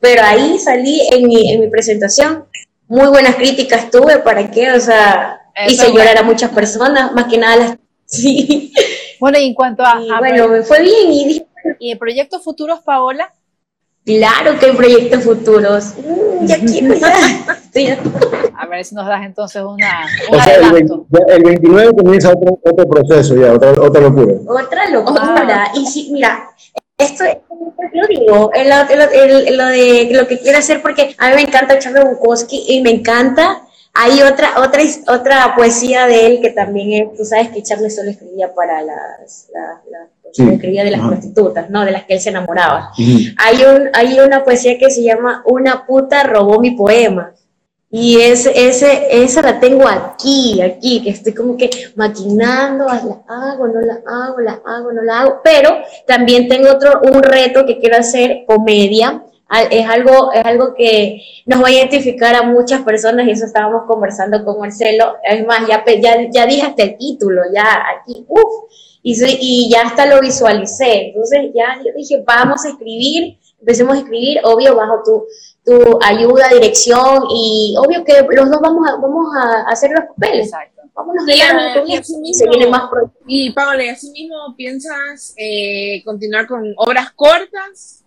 [0.00, 2.44] pero ahí salí en mi, en mi presentación,
[2.86, 4.72] muy buenas críticas tuve, ¿para qué?
[4.72, 7.76] O sea, eso hice llorar a muchas personas, más que nada las...
[8.04, 8.70] Sí.
[9.18, 9.98] Bueno, y en cuanto a...
[10.02, 11.46] Y, a bueno, me fue bien y dije...
[11.78, 13.32] ¿Y proyectos futuros, Paola?
[14.04, 15.94] Claro que hay proyectos futuros.
[15.96, 17.98] Mm, ya quiero ya.
[18.58, 20.06] A ver si nos das entonces una.
[20.28, 20.94] Un o sea, el, 20,
[21.28, 24.34] el, 29 comienza otro, otro proceso ya, otra, otra locura.
[24.46, 25.22] Otra locura.
[25.22, 25.72] Ah.
[25.74, 26.50] Y si, mira,
[26.98, 27.24] esto
[27.92, 31.36] lo digo, en lo, en, en lo, de lo que quiero hacer, porque a mí
[31.36, 33.62] me encanta Charles Bukowski y me encanta.
[33.94, 38.10] Hay otra, otra, otra poesía de él que también es, tú sabes que Charles solo
[38.10, 40.48] escribía para las, las, las sí.
[40.48, 41.10] escribía de las Ajá.
[41.10, 41.84] prostitutas, ¿no?
[41.84, 42.90] De las que él se enamoraba.
[42.96, 43.34] Sí.
[43.38, 47.32] Hay, un, hay una poesía que se llama Una puta robó mi poema.
[47.94, 52.94] Y ese, ese, esa la tengo aquí, aquí, que estoy como que maquinando, la
[53.28, 55.40] hago, no la hago, la hago, no la hago.
[55.44, 55.76] Pero
[56.06, 59.22] también tengo otro, un reto que quiero hacer, comedia.
[59.70, 63.82] Es algo, es algo que nos va a identificar a muchas personas y eso estábamos
[63.86, 65.16] conversando con Marcelo.
[65.22, 68.72] Es más, ya, ya, ya dije hasta el título, ya aquí, uff,
[69.02, 71.08] y, y ya hasta lo visualicé.
[71.08, 75.24] Entonces ya yo dije, vamos a escribir, empecemos a escribir, obvio, bajo tu
[75.64, 80.46] tu ayuda, dirección y obvio que los dos vamos a, vamos a hacer los papeles.
[80.46, 80.82] Exacto.
[80.94, 82.82] Vámonos y, y, se viene más
[83.26, 88.04] Y Paola, ¿y así mismo piensas eh, continuar con obras cortas?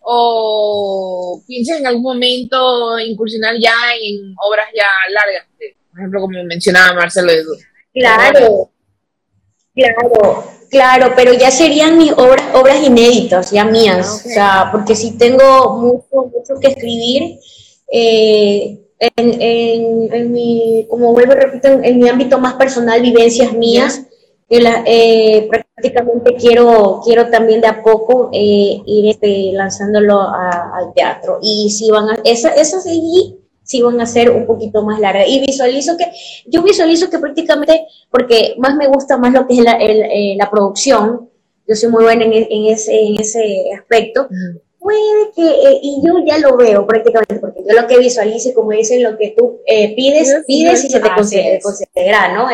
[0.00, 5.46] ¿O piensas en algún momento incursionar ya en obras ya largas?
[5.90, 7.32] Por ejemplo, como mencionaba Marcelo.
[7.92, 8.70] Claro,
[9.74, 10.44] claro.
[10.70, 15.18] Claro, pero ya serían mis obras, obras inéditas, ya mías, ah, o sea, porque si
[15.18, 17.40] tengo mucho, mucho que escribir,
[17.92, 18.78] eh,
[19.16, 24.02] en, en, mi, como vuelvo y repito, en, mi ámbito más personal, vivencias mías,
[24.48, 31.38] eh, prácticamente quiero, quiero también de a poco eh, ir este, lanzándolo al teatro.
[31.42, 33.39] Y si van a, esa, esa sí,
[33.70, 35.28] sí van a ser un poquito más largas.
[35.28, 36.10] Y visualizo que,
[36.46, 40.50] yo visualizo que prácticamente, porque más me gusta más lo que es la, eh, la
[40.50, 41.30] producción,
[41.68, 44.28] yo soy muy buena en, en, ese, en ese aspecto,
[44.80, 48.72] puede que, eh, y yo ya lo veo prácticamente, porque yo lo que visualizo, como
[48.72, 52.48] dicen, lo que tú eh, pides, pides y se te concederá, ¿no?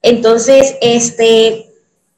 [0.00, 1.71] Entonces, este,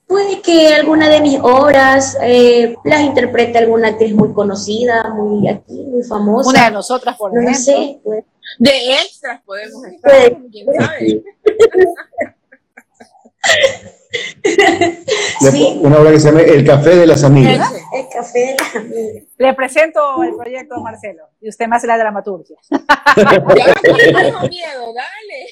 [0.07, 5.82] Puede que alguna de mis obras eh, las interprete alguna actriz muy conocida, muy aquí,
[5.82, 6.50] muy famosa.
[6.50, 7.50] Una de nosotras, por ejemplo.
[7.50, 8.00] No sé,
[8.59, 11.22] De extras podemos estar, quién sabe.
[15.50, 15.80] sí.
[15.82, 17.72] Una obra que se llama El Café de las Amigas.
[17.92, 19.24] El Café de las Amigas.
[19.38, 22.57] Le presento el proyecto Marcelo y usted más la dramaturgia.
[22.70, 22.84] ya
[23.82, 25.48] tengo miedo, dale.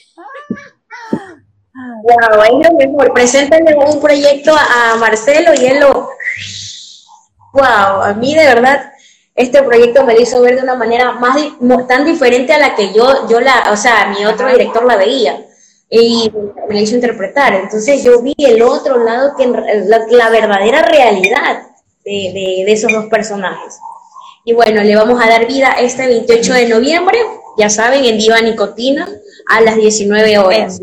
[1.74, 3.12] Wow, es mejor.
[3.14, 6.10] Preséntale un proyecto a Marcelo y él lo.
[7.52, 8.92] Wow, a mí de verdad
[9.34, 11.36] este proyecto me lo hizo ver de una manera más
[11.88, 15.46] tan diferente a la que yo, yo la, o sea, mi otro director la veía
[15.88, 16.30] y
[16.68, 17.54] me la hizo interpretar.
[17.54, 21.62] Entonces yo vi el otro lado, que la, la verdadera realidad
[22.04, 23.78] de, de, esos dos personajes.
[24.44, 27.18] Y bueno, le vamos a dar vida este 28 de noviembre,
[27.56, 29.08] ya saben, en Diva Nicotina
[29.52, 30.80] a las 19 horas.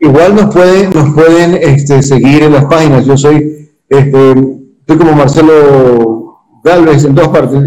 [0.00, 3.06] igual nos pueden, nos pueden este, seguir en las páginas.
[3.06, 4.30] Yo soy, este,
[4.80, 7.58] estoy como Marcelo Galvez en todas partes.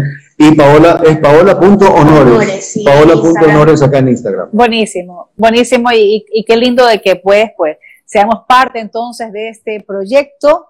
[0.44, 2.80] Y Paola es paola.honores.
[2.84, 4.48] Paola.honores acá en Instagram.
[4.50, 10.66] Buenísimo, buenísimo y, qué lindo de que pues, pues seamos parte entonces de este proyecto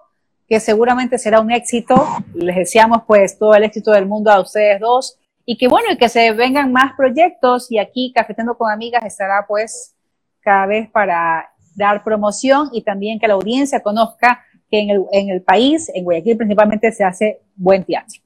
[0.47, 1.95] que seguramente será un éxito.
[2.35, 5.97] Les deseamos pues todo el éxito del mundo a ustedes dos y que bueno, y
[5.97, 9.95] que se vengan más proyectos y aquí Cafetando con Amigas estará pues
[10.41, 15.29] cada vez para dar promoción y también que la audiencia conozca que en el, en
[15.29, 18.22] el país, en Guayaquil principalmente, se hace buen teatro.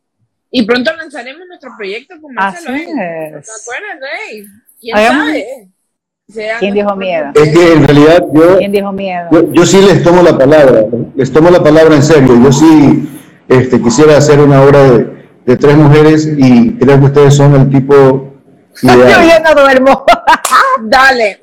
[0.52, 2.76] Y pronto lanzaremos nuestro proyecto con Marcelo.
[2.76, 3.32] Así ¿eh?
[3.32, 4.46] ¿Te acuerdas, Rey?
[4.80, 6.60] ¿Quién sabe?
[6.60, 7.32] ¿Quién dijo miedo?
[7.36, 9.30] Es que en realidad yo, ¿Quién dijo miedo?
[9.52, 10.86] Yo, sí les tomo la palabra,
[11.16, 12.42] les tomo la palabra en serio.
[12.42, 13.10] Yo sí
[13.48, 17.70] este, quisiera hacer una obra de, de tres mujeres y creo que ustedes son el
[17.70, 18.34] tipo
[18.82, 19.30] ideal.
[19.30, 20.06] Yo no duermo.
[20.84, 21.40] Dale.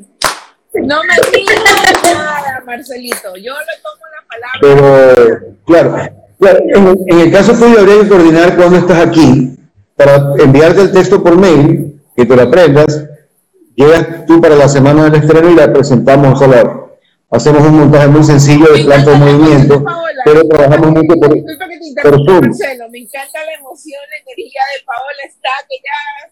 [0.75, 3.37] No me digas nada, Marcelito.
[3.37, 4.59] Yo le tomo la palabra.
[4.61, 9.57] Pero, claro en, el caso tuyo habría que coordinar cuando estás aquí
[9.97, 13.05] para enviarte el texto por mail, que te lo aprendas,
[13.77, 16.87] Llegas tú para la semana del estreno y la presentamos a la,
[17.31, 19.85] hacemos un montaje muy sencillo de planta de movimiento,
[20.25, 21.31] pero trabajamos mucho por,
[22.03, 22.47] por Zoom.
[22.47, 26.31] Marcelo, me encanta la emoción, la energía de Paola está que ya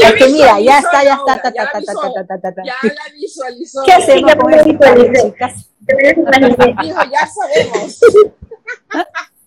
[0.00, 1.70] ya que mira, ya está, ya está, ta, ta,
[2.26, 3.82] ta, ta, Ya la visualizó.
[3.84, 5.70] ¿Qué hacemos con esto, chicas?
[5.80, 8.00] Dijo, ya sabemos.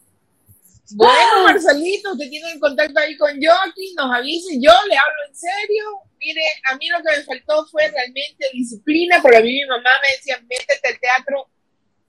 [0.96, 5.36] Bueno, Marcelito, usted tiene el contacto ahí con Joaquín, nos avise, yo le hablo en
[5.36, 5.84] serio.
[6.20, 6.42] Mire,
[6.72, 10.16] a mí lo que me faltó fue realmente disciplina, porque a mí mi mamá me
[10.16, 11.50] decía, métete al teatro,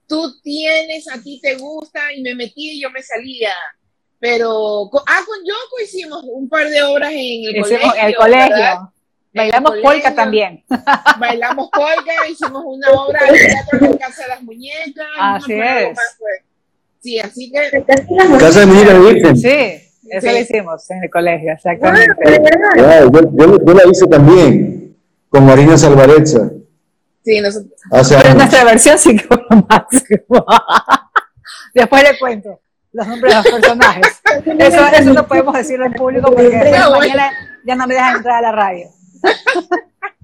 [0.07, 3.53] tú tienes, a ti te gusta, y me metí y yo me salía.
[4.19, 7.95] Pero, ah, con Yoko hicimos un par de obras en el colegio.
[7.95, 8.93] En el colegio.
[9.33, 10.63] Bailamos polka también.
[11.19, 15.07] Bailamos polka, hicimos una obra de teatro en Casa de las Muñecas.
[15.19, 15.97] Así es.
[17.05, 17.83] Sí, así que.
[18.39, 19.47] Casa de Muñecas Sí,
[20.09, 22.15] eso lo hicimos en el colegio, exactamente.
[22.77, 24.97] yo, yo, la hice también
[25.29, 26.49] con Marina Salvarezza.
[27.23, 27.79] Sí, nosotros.
[27.91, 29.37] Pero nuestra versión sí que fue
[29.69, 30.45] máximo.
[31.75, 32.59] Después le cuento
[32.91, 34.21] los nombres de los personajes.
[34.57, 36.49] Eso, eso no podemos decirlo en público porque
[36.91, 37.31] mañana
[37.63, 38.87] ya no me dejan entrar a la radio.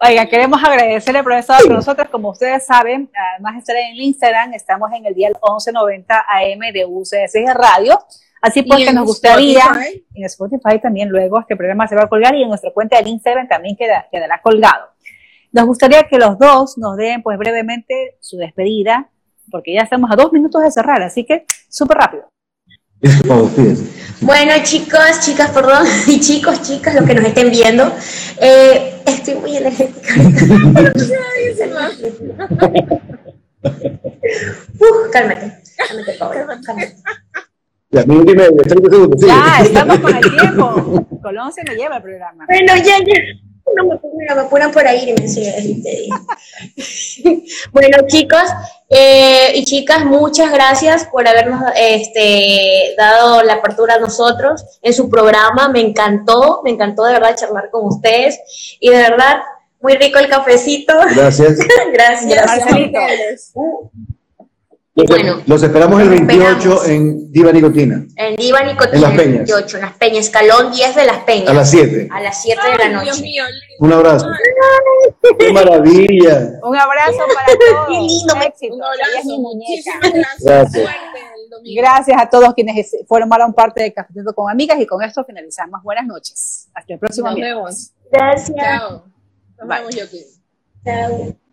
[0.00, 2.08] Oiga, queremos agradecerle estar con nosotros.
[2.10, 6.72] Como ustedes saben, además de estar en el Instagram, estamos en el día 1190 AM
[6.72, 7.98] de UCS Radio.
[8.40, 9.64] Así pues que nos gustaría,
[10.14, 13.06] en Spotify también luego este programa se va a colgar y en nuestra cuenta del
[13.06, 14.90] Instagram también queda, quedará colgado.
[15.50, 19.08] Nos gustaría que los dos nos den pues brevemente su despedida,
[19.50, 22.28] porque ya estamos a dos minutos de cerrar, así que súper rápido.
[24.20, 27.92] Bueno, chicos, chicas, perdón, y chicos, chicas, los que nos estén viendo,
[28.40, 30.14] eh, estoy muy energética.
[33.64, 36.96] Uf, cálmate, cálmate, Paola, cálmate.
[37.90, 38.04] Ya,
[39.26, 41.06] Ya, estamos con el tiempo.
[41.22, 42.44] Colón se me lleva el programa.
[42.48, 43.14] Bueno, ya, ya
[43.76, 43.98] no me,
[44.34, 45.26] me apuran por ahí y me
[47.72, 48.44] Bueno, chicos
[48.88, 55.08] eh, y chicas, muchas gracias por habernos este, dado la apertura a nosotros en su
[55.08, 55.68] programa.
[55.68, 58.38] Me encantó, me encantó de verdad charlar con ustedes
[58.80, 59.40] y de verdad
[59.80, 60.94] muy rico el cafecito.
[61.14, 61.58] Gracias.
[61.92, 62.30] gracias.
[62.30, 63.52] gracias.
[64.96, 68.06] Los, bueno, los esperamos el 28 en Diva Nicotina.
[68.14, 68.94] En Diva Nicotina.
[68.94, 69.36] En Las Peñas.
[69.38, 71.48] 28, en Las Peñas, escalón 10 de Las Peñas.
[71.48, 72.08] A las 7.
[72.12, 73.04] A las 7 de la noche.
[73.04, 73.44] Dios mío,
[73.80, 74.26] Un abrazo.
[75.36, 76.60] ¡Qué maravilla!
[76.62, 77.86] Un abrazo para todos.
[77.88, 78.74] Qué lindo, éxito.
[78.74, 79.24] Un abrazo.
[79.24, 79.98] mi muñeca.
[80.00, 80.42] gracias.
[80.44, 80.90] Gracias.
[81.74, 85.82] Gracias a todos quienes formaron parte de Cafetito con Amigas y con esto finalizamos.
[85.82, 86.68] Buenas noches.
[86.72, 87.92] Hasta el próximo Nos vemos.
[88.12, 88.56] Gracias.
[88.56, 89.04] Chao.
[89.58, 90.22] Nos vemos, Joaquín.
[90.84, 91.43] Chao.